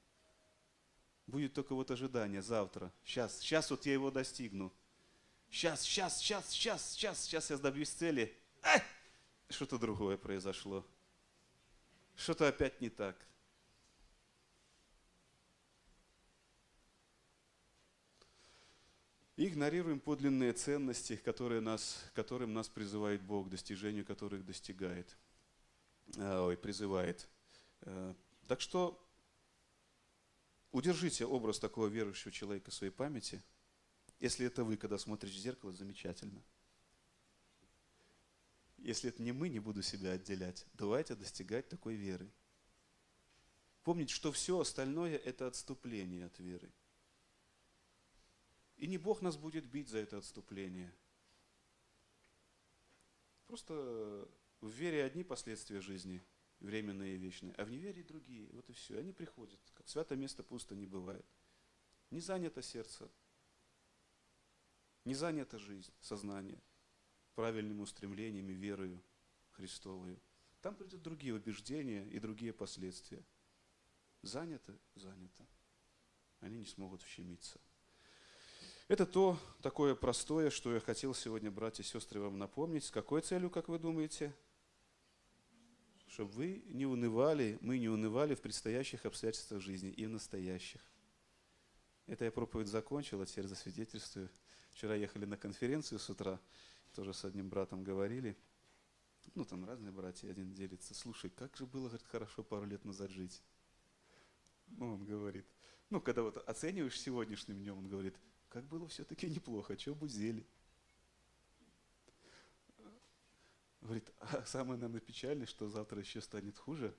Будет 1.25 1.53
только 1.53 1.73
вот 1.73 1.89
ожидание 1.89 2.41
завтра. 2.41 2.93
Сейчас, 3.05 3.39
сейчас 3.39 3.71
вот 3.71 3.85
я 3.85 3.93
его 3.93 4.11
достигну. 4.11 4.73
Сейчас, 5.49 5.81
сейчас, 5.83 6.19
сейчас, 6.19 6.49
сейчас, 6.49 6.91
сейчас, 6.91 7.23
сейчас 7.23 7.49
я 7.49 7.57
добьюсь 7.57 7.89
цели. 7.89 8.37
Ах! 8.63 8.81
что-то 9.49 9.77
другое 9.77 10.17
произошло. 10.17 10.85
Что-то 12.17 12.49
опять 12.49 12.81
не 12.81 12.89
так. 12.89 13.15
Игнорируем 19.45 19.99
подлинные 19.99 20.53
ценности, 20.53 21.15
которые 21.15 21.61
нас, 21.61 22.03
которым 22.15 22.53
нас 22.53 22.67
призывает 22.67 23.21
Бог, 23.21 23.49
достижению 23.49 24.05
которых 24.05 24.45
достигает. 24.45 25.15
А, 26.17 26.45
ой, 26.45 26.57
призывает. 26.57 27.27
Э, 27.81 28.13
так 28.47 28.61
что 28.61 28.99
удержите 30.71 31.25
образ 31.25 31.59
такого 31.59 31.87
верующего 31.87 32.31
человека 32.31 32.71
в 32.71 32.73
своей 32.73 32.91
памяти. 32.91 33.43
Если 34.19 34.45
это 34.45 34.63
вы, 34.63 34.77
когда 34.77 34.97
смотрите 34.97 35.37
в 35.37 35.39
зеркало, 35.39 35.71
замечательно– 35.71 36.41
если 38.77 39.09
это 39.09 39.21
не 39.21 39.31
мы, 39.31 39.49
не 39.49 39.59
буду 39.59 39.81
себя 39.81 40.11
отделять. 40.11 40.65
Давайте 40.73 41.15
достигать 41.15 41.67
такой 41.67 41.95
веры. 41.95 42.29
Помнить, 43.83 44.09
что 44.09 44.31
все 44.31 44.59
остальное– 44.59 45.17
это 45.25 45.47
отступление 45.47 46.25
от 46.25 46.37
веры. 46.39 46.71
И 48.77 48.87
не 48.87 48.97
Бог 48.97 49.21
нас 49.21 49.37
будет 49.37 49.65
бить 49.65 49.89
за 49.89 49.99
это 49.99 50.17
отступление. 50.17 50.93
Просто 53.47 54.29
в 54.61 54.69
вере 54.69 55.03
одни 55.03 55.23
последствия 55.23 55.81
жизни, 55.81 56.23
временные 56.59 57.15
и 57.15 57.17
вечные, 57.17 57.53
а 57.53 57.65
в 57.65 57.71
неверии 57.71 58.03
другие. 58.03 58.49
Вот 58.51 58.69
и 58.69 58.73
все. 58.73 58.99
Они 58.99 59.13
приходят. 59.13 59.59
Как 59.73 59.87
святое 59.87 60.17
место 60.17 60.43
пусто 60.43 60.75
не 60.75 60.85
бывает. 60.85 61.25
Не 62.11 62.21
занято 62.21 62.61
сердце, 62.61 63.09
не 65.03 65.13
занята 65.13 65.57
жизнь, 65.57 65.91
сознание– 65.99 66.61
правильными 67.37 67.81
устремлениями, 67.81 68.51
верою 68.51 68.99
Христовую. 69.51 70.19
Там 70.61 70.73
придут 70.75 71.03
другие 71.03 71.35
убеждения 71.35 72.03
и 72.09 72.19
другие 72.19 72.51
последствия. 72.51 73.23
Занято? 74.23 74.75
Занято. 74.95 75.47
Они 76.39 76.57
не 76.57 76.65
смогут 76.65 77.03
вщемиться. 77.03 77.61
Это 78.87 79.05
то 79.05 79.37
такое 79.61 79.95
простое, 79.95 80.49
что 80.49 80.73
я 80.73 80.79
хотел 80.79 81.13
сегодня, 81.13 81.51
братья 81.51 81.83
и 81.83 81.85
сестры, 81.85 82.21
вам 82.21 82.37
напомнить. 82.37 82.85
С 82.85 82.91
какой 82.91 83.19
целью, 83.19 83.49
как 83.49 83.67
вы 83.67 83.79
думаете? 83.79 84.33
Чтобы 86.07 86.31
вы 86.31 86.63
не 86.67 86.85
унывали, 86.85 87.57
мы 87.59 87.79
не 87.79 87.89
унывали 87.89 88.33
в 88.33 88.39
предстоящих 88.39 89.05
обстоятельствах 89.05 89.61
жизни 89.61 89.89
и 89.89 90.05
в 90.05 90.09
настоящих. 90.09 90.79
Это 92.05 92.23
я 92.23 92.31
проповедь 92.31 92.69
закончил, 92.69 93.19
а 93.19 93.25
теперь 93.25 93.47
засвидетельствую. 93.47 94.29
Вчера 94.71 94.95
ехали 94.95 95.25
на 95.25 95.35
конференцию 95.35 95.99
с 95.99 96.09
утра, 96.09 96.39
тоже 96.95 97.13
с 97.13 97.25
одним 97.25 97.49
братом 97.49 97.83
говорили, 97.83 98.37
ну 99.35 99.43
там 99.43 99.65
разные 99.65 99.91
братья, 99.91 100.29
один 100.29 100.53
делится, 100.53 100.95
слушай, 100.95 101.29
как 101.29 101.57
же 101.57 101.65
было, 101.65 101.89
говорит, 101.89 102.07
хорошо 102.07 102.41
пару 102.41 102.65
лет 102.65 102.85
назад 102.85 103.11
жить. 103.11 103.43
Ну, 104.67 104.93
он 104.93 105.03
говорит, 105.03 105.45
ну, 105.89 105.99
когда 105.99 106.21
вот 106.21 106.37
оцениваешь 106.37 106.97
сегодняшним 106.97 107.57
днем, 107.57 107.79
он 107.79 107.87
говорит, 107.89 108.15
как 108.57 108.65
было 108.65 108.87
все-таки 108.87 109.29
неплохо, 109.35 109.77
что 109.77 109.93
бузели. 109.93 110.43
Говорит, 113.81 114.11
а 114.19 114.43
самое, 114.45 114.79
наверное, 114.79 114.99
печальное, 114.99 115.45
что 115.45 115.69
завтра 115.69 115.99
еще 115.99 116.21
станет 116.21 116.57
хуже, 116.57 116.97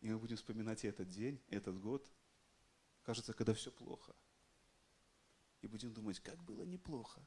и 0.00 0.08
мы 0.08 0.18
будем 0.18 0.36
вспоминать 0.36 0.86
этот 0.86 1.08
день, 1.08 1.38
этот 1.50 1.78
год. 1.78 2.10
Кажется, 3.02 3.34
когда 3.34 3.52
все 3.52 3.70
плохо. 3.70 4.16
и 5.60 5.66
будем 5.66 5.92
думать, 5.92 6.18
как 6.20 6.42
было 6.42 6.62
неплохо. 6.62 7.20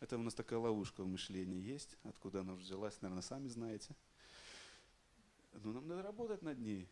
Это 0.00 0.18
у 0.18 0.22
нас 0.22 0.34
такая 0.34 0.58
ловушка 0.58 1.04
в 1.04 1.06
мышлении 1.06 1.60
есть, 1.60 1.96
откуда 2.02 2.40
она 2.40 2.54
взялась, 2.54 3.00
наверное, 3.00 3.22
сами 3.22 3.46
знаете. 3.46 3.94
Но 5.52 5.72
нам 5.72 5.86
надо 5.86 6.02
работать 6.02 6.42
над 6.42 6.58
ней. 6.58 6.90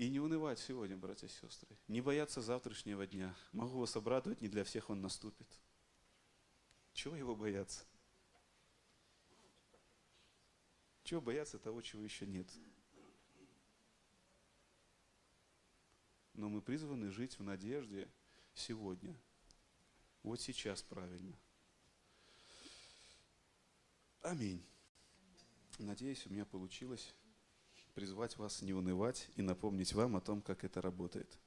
И 0.00 0.08
не 0.08 0.18
унывать 0.18 0.58
сегодня, 0.58 0.96
братья 0.96 1.26
и 1.26 1.30
сестры. 1.30 1.76
Не 1.86 2.00
бояться 2.00 2.40
завтрашнего 2.40 3.06
дня. 3.06 3.36
Могу 3.52 3.80
вас 3.80 3.94
обрадовать, 3.96 4.40
не 4.40 4.48
для 4.48 4.64
всех 4.64 4.88
он 4.88 5.02
наступит. 5.02 5.46
Чего 6.94 7.16
его 7.16 7.36
бояться? 7.36 7.84
Чего 11.04 11.20
бояться 11.20 11.58
того, 11.58 11.82
чего 11.82 12.02
еще 12.02 12.26
нет? 12.26 12.48
Но 16.32 16.48
мы 16.48 16.62
призваны 16.62 17.10
жить 17.10 17.38
в 17.38 17.42
надежде 17.42 18.08
сегодня. 18.54 19.14
Вот 20.22 20.40
сейчас 20.40 20.82
правильно. 20.82 21.36
Аминь. 24.22 24.64
Надеюсь, 25.78 26.24
у 26.26 26.30
меня 26.30 26.46
получилось 26.46 27.14
призвать 28.00 28.38
вас 28.38 28.62
не 28.62 28.72
унывать 28.72 29.28
и 29.36 29.42
напомнить 29.42 29.92
вам 29.92 30.16
о 30.16 30.22
том, 30.22 30.40
как 30.40 30.64
это 30.64 30.80
работает, 30.80 31.38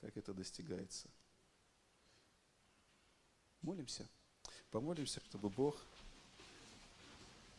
как 0.00 0.16
это 0.16 0.34
достигается. 0.34 1.08
Молимся. 3.60 4.08
Помолимся, 4.72 5.20
чтобы 5.20 5.50
Бог 5.50 5.76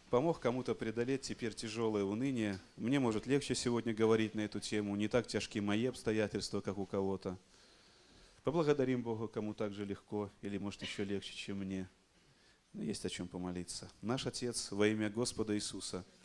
помог 0.10 0.42
кому-то 0.42 0.76
преодолеть 0.76 1.22
теперь 1.22 1.54
тяжелое 1.54 2.04
уныние. 2.04 2.60
Мне 2.76 3.00
может 3.00 3.26
легче 3.26 3.56
сегодня 3.56 3.94
говорить 3.94 4.36
на 4.36 4.42
эту 4.42 4.60
тему, 4.60 4.98
не 4.98 5.08
так 5.08 5.26
тяжкие 5.26 5.62
мои 5.62 5.86
обстоятельства, 5.86 6.60
как 6.60 6.78
у 6.78 6.86
кого-то. 6.86 7.40
Поблагодарим 8.44 9.02
Бога, 9.02 9.30
кому 9.30 9.54
так 9.54 9.72
же 9.72 9.86
легко, 9.86 10.30
или 10.42 10.58
может 10.58 10.82
еще 10.82 11.06
легче, 11.06 11.34
чем 11.34 11.60
мне. 11.60 11.90
Но 12.74 12.84
есть 12.84 13.06
о 13.06 13.10
чем 13.10 13.30
помолиться. 13.30 13.90
Наш 14.02 14.28
Отец, 14.28 14.72
во 14.72 14.90
имя 14.90 15.10
Господа 15.10 15.56
Иисуса– 15.56 16.04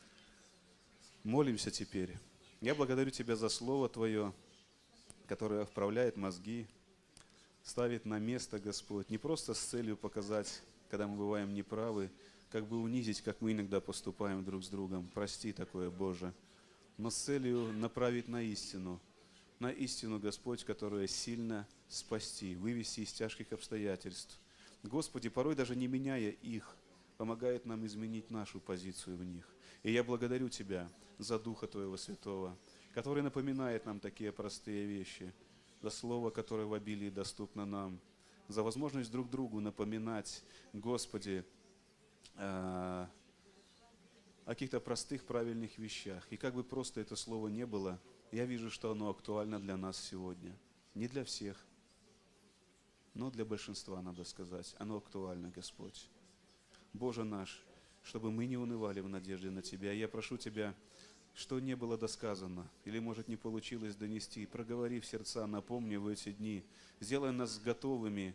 Молимся 1.29 1.71
теперь. 1.71 2.17
Я 2.63 2.75
благодарю 2.75 3.11
Тебя 3.11 3.37
за 3.37 3.51
Слово 3.51 3.91
Твое, 3.91 4.33
которое 5.27 5.67
вправляет 5.67 6.17
мозги, 6.17 6.67
ставит 7.63 8.07
на 8.07 8.19
место, 8.19 8.59
Господь, 8.59 9.11
не 9.11 9.19
просто 9.19 9.53
с 9.53 9.59
целью 9.59 9.99
показать, 9.99 10.63
когда 10.89 11.07
мы 11.07 11.19
бываем 11.19 11.53
неправы, 11.53 12.11
как 12.51 12.67
бы 12.67 12.81
унизить, 12.81 13.21
как 13.21 13.43
мы 13.43 13.53
иногда 13.53 13.79
поступаем 13.79 14.43
друг 14.43 14.65
с 14.65 14.69
другом. 14.69 15.07
Прости 15.13 15.53
такое, 15.53 15.91
Боже. 15.91 16.33
Но 16.97 17.11
с 17.11 17.17
целью 17.17 17.75
направить 17.75 18.29
на 18.29 18.41
истину, 18.41 18.99
на 19.59 19.71
истину, 19.71 20.19
Господь, 20.19 20.65
которая 20.65 21.07
сильно 21.09 21.69
спасти, 21.89 22.55
вывести 22.55 23.01
из 23.01 23.13
тяжких 23.13 23.53
обстоятельств. 23.53 24.41
Господи, 24.83 25.29
порой 25.29 25.55
даже 25.55 25.77
не 25.77 25.89
меняя 25.89 26.31
их, 26.31 26.75
помогает 27.19 27.67
нам 27.67 27.85
изменить 27.85 28.31
нашу 28.31 28.61
позицию 28.61 29.19
в 29.19 29.25
них. 29.25 29.47
И 29.83 29.93
я 29.93 30.03
благодарю 30.05 30.49
Тебя 30.49 30.89
за 31.19 31.39
Духа 31.39 31.67
Твоего 31.67 31.97
Святого, 31.97 32.57
который 32.95 33.23
напоминает 33.23 33.87
нам 33.87 34.01
такие 34.01 34.33
простые 34.33 34.87
вещи, 34.87 35.33
за 35.81 35.91
Слово, 35.91 36.31
которое 36.31 36.67
в 36.67 36.75
обилии 36.75 37.11
доступно 37.11 37.65
нам, 37.65 38.01
за 38.49 38.63
возможность 38.63 39.11
друг 39.11 39.31
другу 39.31 39.61
напоминать, 39.61 40.43
Господи, 40.73 41.45
э, 42.35 42.41
о 42.41 43.09
каких-то 44.47 44.81
простых, 44.81 45.25
правильных 45.25 45.77
вещах. 45.79 46.27
И 46.31 46.37
как 46.37 46.55
бы 46.55 46.65
просто 46.65 47.01
это 47.01 47.17
слово 47.17 47.49
не 47.49 47.67
было, 47.67 48.01
я 48.33 48.47
вижу, 48.47 48.71
что 48.71 48.91
оно 48.91 49.11
актуально 49.11 49.61
для 49.61 49.77
нас 49.77 50.03
сегодня. 50.03 50.57
Не 50.95 51.07
для 51.07 51.23
всех, 51.23 51.67
но 53.13 53.31
для 53.31 53.45
большинства, 53.45 54.01
надо 54.01 54.25
сказать. 54.25 54.75
Оно 54.79 54.97
актуально, 54.97 55.51
Господь. 55.51 56.09
Боже 56.93 57.25
наш, 57.25 57.63
чтобы 58.09 58.33
мы 58.33 58.47
не 58.47 58.57
унывали 58.57 59.01
в 59.01 59.09
надежде 59.09 59.51
на 59.51 59.61
Тебя. 59.61 59.93
Я 59.93 60.09
прошу 60.09 60.39
Тебя, 60.39 60.75
что 61.35 61.61
не 61.61 61.77
было 61.77 61.99
досказано, 61.99 62.67
или, 62.87 62.99
может, 62.99 63.29
не 63.29 63.37
получилось 63.37 63.95
донести, 63.95 64.47
проговори 64.47 64.99
в 64.99 65.05
сердца, 65.05 65.47
напомни 65.47 65.97
в 65.97 66.07
эти 66.09 66.33
дни, 66.33 66.65
сделай 67.01 67.33
нас 67.33 67.61
готовыми 67.61 68.35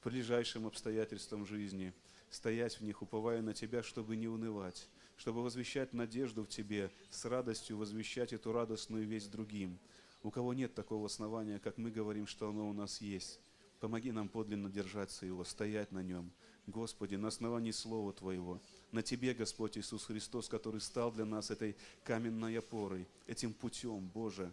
к 0.00 0.08
ближайшим 0.08 0.66
обстоятельствам 0.66 1.44
жизни, 1.44 1.92
стоять 2.30 2.80
в 2.80 2.82
них, 2.82 3.02
уповая 3.02 3.42
на 3.42 3.52
Тебя, 3.52 3.82
чтобы 3.82 4.16
не 4.16 4.26
унывать, 4.26 4.88
чтобы 5.18 5.42
возвещать 5.42 5.92
надежду 5.92 6.44
в 6.44 6.48
Тебе, 6.48 6.90
с 7.10 7.26
радостью 7.26 7.76
возвещать 7.76 8.32
эту 8.32 8.52
радостную 8.52 9.06
весть 9.06 9.30
другим. 9.30 9.78
У 10.22 10.30
кого 10.30 10.54
нет 10.54 10.74
такого 10.74 11.06
основания, 11.06 11.58
как 11.58 11.76
мы 11.76 11.90
говорим, 11.90 12.26
что 12.26 12.48
оно 12.48 12.70
у 12.70 12.72
нас 12.72 13.02
есть, 13.02 13.38
помоги 13.80 14.12
нам 14.12 14.30
подлинно 14.30 14.70
держаться 14.70 15.26
его, 15.26 15.44
стоять 15.44 15.92
на 15.92 16.02
нем. 16.02 16.32
Господи, 16.66 17.16
на 17.16 17.28
основании 17.28 17.72
Слова 17.72 18.12
Твоего, 18.12 18.60
на 18.92 19.02
Тебе, 19.02 19.34
Господь 19.34 19.78
Иисус 19.78 20.04
Христос, 20.04 20.48
который 20.48 20.80
стал 20.80 21.12
для 21.12 21.24
нас 21.24 21.50
этой 21.50 21.76
каменной 22.04 22.58
опорой, 22.58 23.06
этим 23.26 23.52
путем, 23.52 24.08
Боже, 24.12 24.52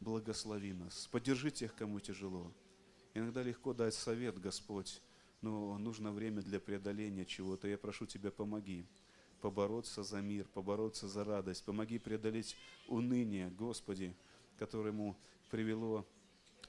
благослови 0.00 0.72
нас. 0.72 1.08
Поддержи 1.10 1.50
тех, 1.50 1.74
кому 1.74 2.00
тяжело. 2.00 2.52
Иногда 3.14 3.42
легко 3.42 3.72
дать 3.72 3.94
совет, 3.94 4.38
Господь, 4.38 5.00
но 5.40 5.78
нужно 5.78 6.12
время 6.12 6.42
для 6.42 6.60
преодоления 6.60 7.24
чего-то. 7.24 7.68
Я 7.68 7.78
прошу 7.78 8.06
Тебя, 8.06 8.30
помоги 8.30 8.86
побороться 9.44 10.02
за 10.02 10.22
мир, 10.22 10.46
побороться 10.54 11.06
за 11.06 11.22
радость. 11.22 11.64
Помоги 11.64 11.98
преодолеть 11.98 12.56
уныние, 12.88 13.50
Господи, 13.50 14.16
которому 14.56 15.18
привело 15.50 16.06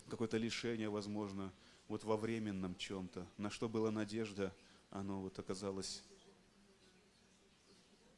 какое-то 0.10 0.36
лишение, 0.36 0.90
возможно, 0.90 1.54
вот 1.88 2.04
во 2.04 2.18
временном 2.18 2.76
чем-то. 2.76 3.26
На 3.38 3.50
что 3.50 3.70
была 3.70 3.92
надежда, 3.92 4.54
оно 4.90 5.22
вот 5.22 5.40
оказалось 5.40 6.04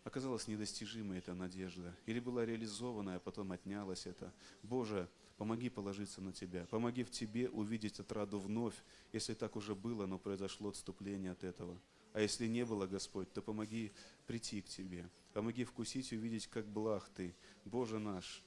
оказалась 0.07 0.47
недостижимой 0.47 1.17
эта 1.17 1.33
надежда, 1.33 1.93
или 2.05 2.21
была 2.21 2.45
реализована, 2.45 3.15
а 3.15 3.19
потом 3.19 3.51
отнялась 3.51 4.05
это. 4.05 4.33
Боже, 4.63 5.09
помоги 5.35 5.69
положиться 5.69 6.21
на 6.21 6.31
Тебя, 6.31 6.65
помоги 6.67 7.03
в 7.03 7.11
Тебе 7.11 7.49
увидеть 7.49 7.99
отраду 7.99 8.39
вновь, 8.39 8.75
если 9.11 9.33
так 9.33 9.57
уже 9.57 9.75
было, 9.75 10.05
но 10.05 10.17
произошло 10.17 10.69
отступление 10.69 11.31
от 11.31 11.43
этого. 11.43 11.77
А 12.13 12.21
если 12.21 12.47
не 12.47 12.65
было, 12.65 12.87
Господь, 12.87 13.31
то 13.33 13.41
помоги 13.41 13.91
прийти 14.25 14.61
к 14.61 14.69
Тебе, 14.69 15.09
помоги 15.33 15.65
вкусить 15.65 16.13
увидеть, 16.13 16.47
как 16.47 16.65
благ 16.67 17.09
Ты, 17.09 17.35
Боже 17.65 17.99
наш, 17.99 18.43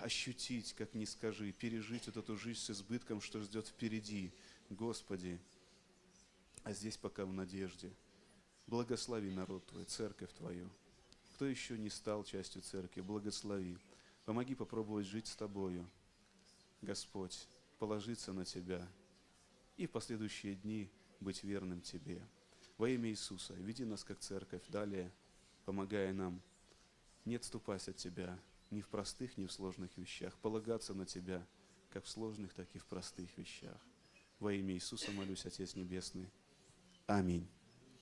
ощутить, 0.00 0.74
как 0.74 0.92
не 0.94 1.06
скажи, 1.06 1.52
пережить 1.52 2.06
вот 2.06 2.18
эту 2.18 2.36
жизнь 2.36 2.60
с 2.60 2.70
избытком, 2.70 3.22
что 3.22 3.40
ждет 3.40 3.66
впереди, 3.66 4.30
Господи, 4.68 5.40
а 6.64 6.74
здесь 6.74 6.98
пока 6.98 7.24
в 7.24 7.32
надежде– 7.32 7.90
Благослови 8.70 9.32
народ 9.32 9.66
Твой, 9.66 9.84
церковь 9.84 10.32
Твою. 10.32 10.70
Кто 11.34 11.44
еще 11.44 11.76
не 11.76 11.90
стал 11.90 12.22
частью 12.22 12.62
церкви, 12.62 13.00
благослови. 13.00 13.76
Помоги 14.24 14.54
попробовать 14.54 15.06
жить 15.06 15.26
с 15.26 15.34
Тобою, 15.34 15.90
Господь, 16.80 17.48
положиться 17.80 18.32
на 18.32 18.44
Тебя 18.44 18.88
и 19.76 19.86
в 19.86 19.90
последующие 19.90 20.54
дни 20.54 20.88
быть 21.18 21.42
верным 21.42 21.80
Тебе. 21.80 22.22
Во 22.78 22.88
имя 22.88 23.10
Иисуса 23.10 23.54
веди 23.54 23.84
нас 23.84 24.04
как 24.04 24.20
церковь 24.20 24.62
далее, 24.68 25.12
помогая 25.64 26.12
нам 26.12 26.40
не 27.24 27.34
отступать 27.34 27.88
от 27.88 27.96
Тебя 27.96 28.38
ни 28.70 28.82
в 28.82 28.88
простых, 28.88 29.36
ни 29.36 29.46
в 29.46 29.52
сложных 29.52 29.98
вещах, 29.98 30.38
полагаться 30.38 30.94
на 30.94 31.06
Тебя 31.06 31.44
как 31.88 32.04
в 32.04 32.08
сложных, 32.08 32.54
так 32.54 32.68
и 32.74 32.78
в 32.78 32.86
простых 32.86 33.36
вещах. 33.36 33.84
Во 34.38 34.52
имя 34.52 34.74
Иисуса 34.74 35.10
молюсь, 35.10 35.44
Отец 35.44 35.74
Небесный. 35.74 36.30
Аминь. 37.08 37.48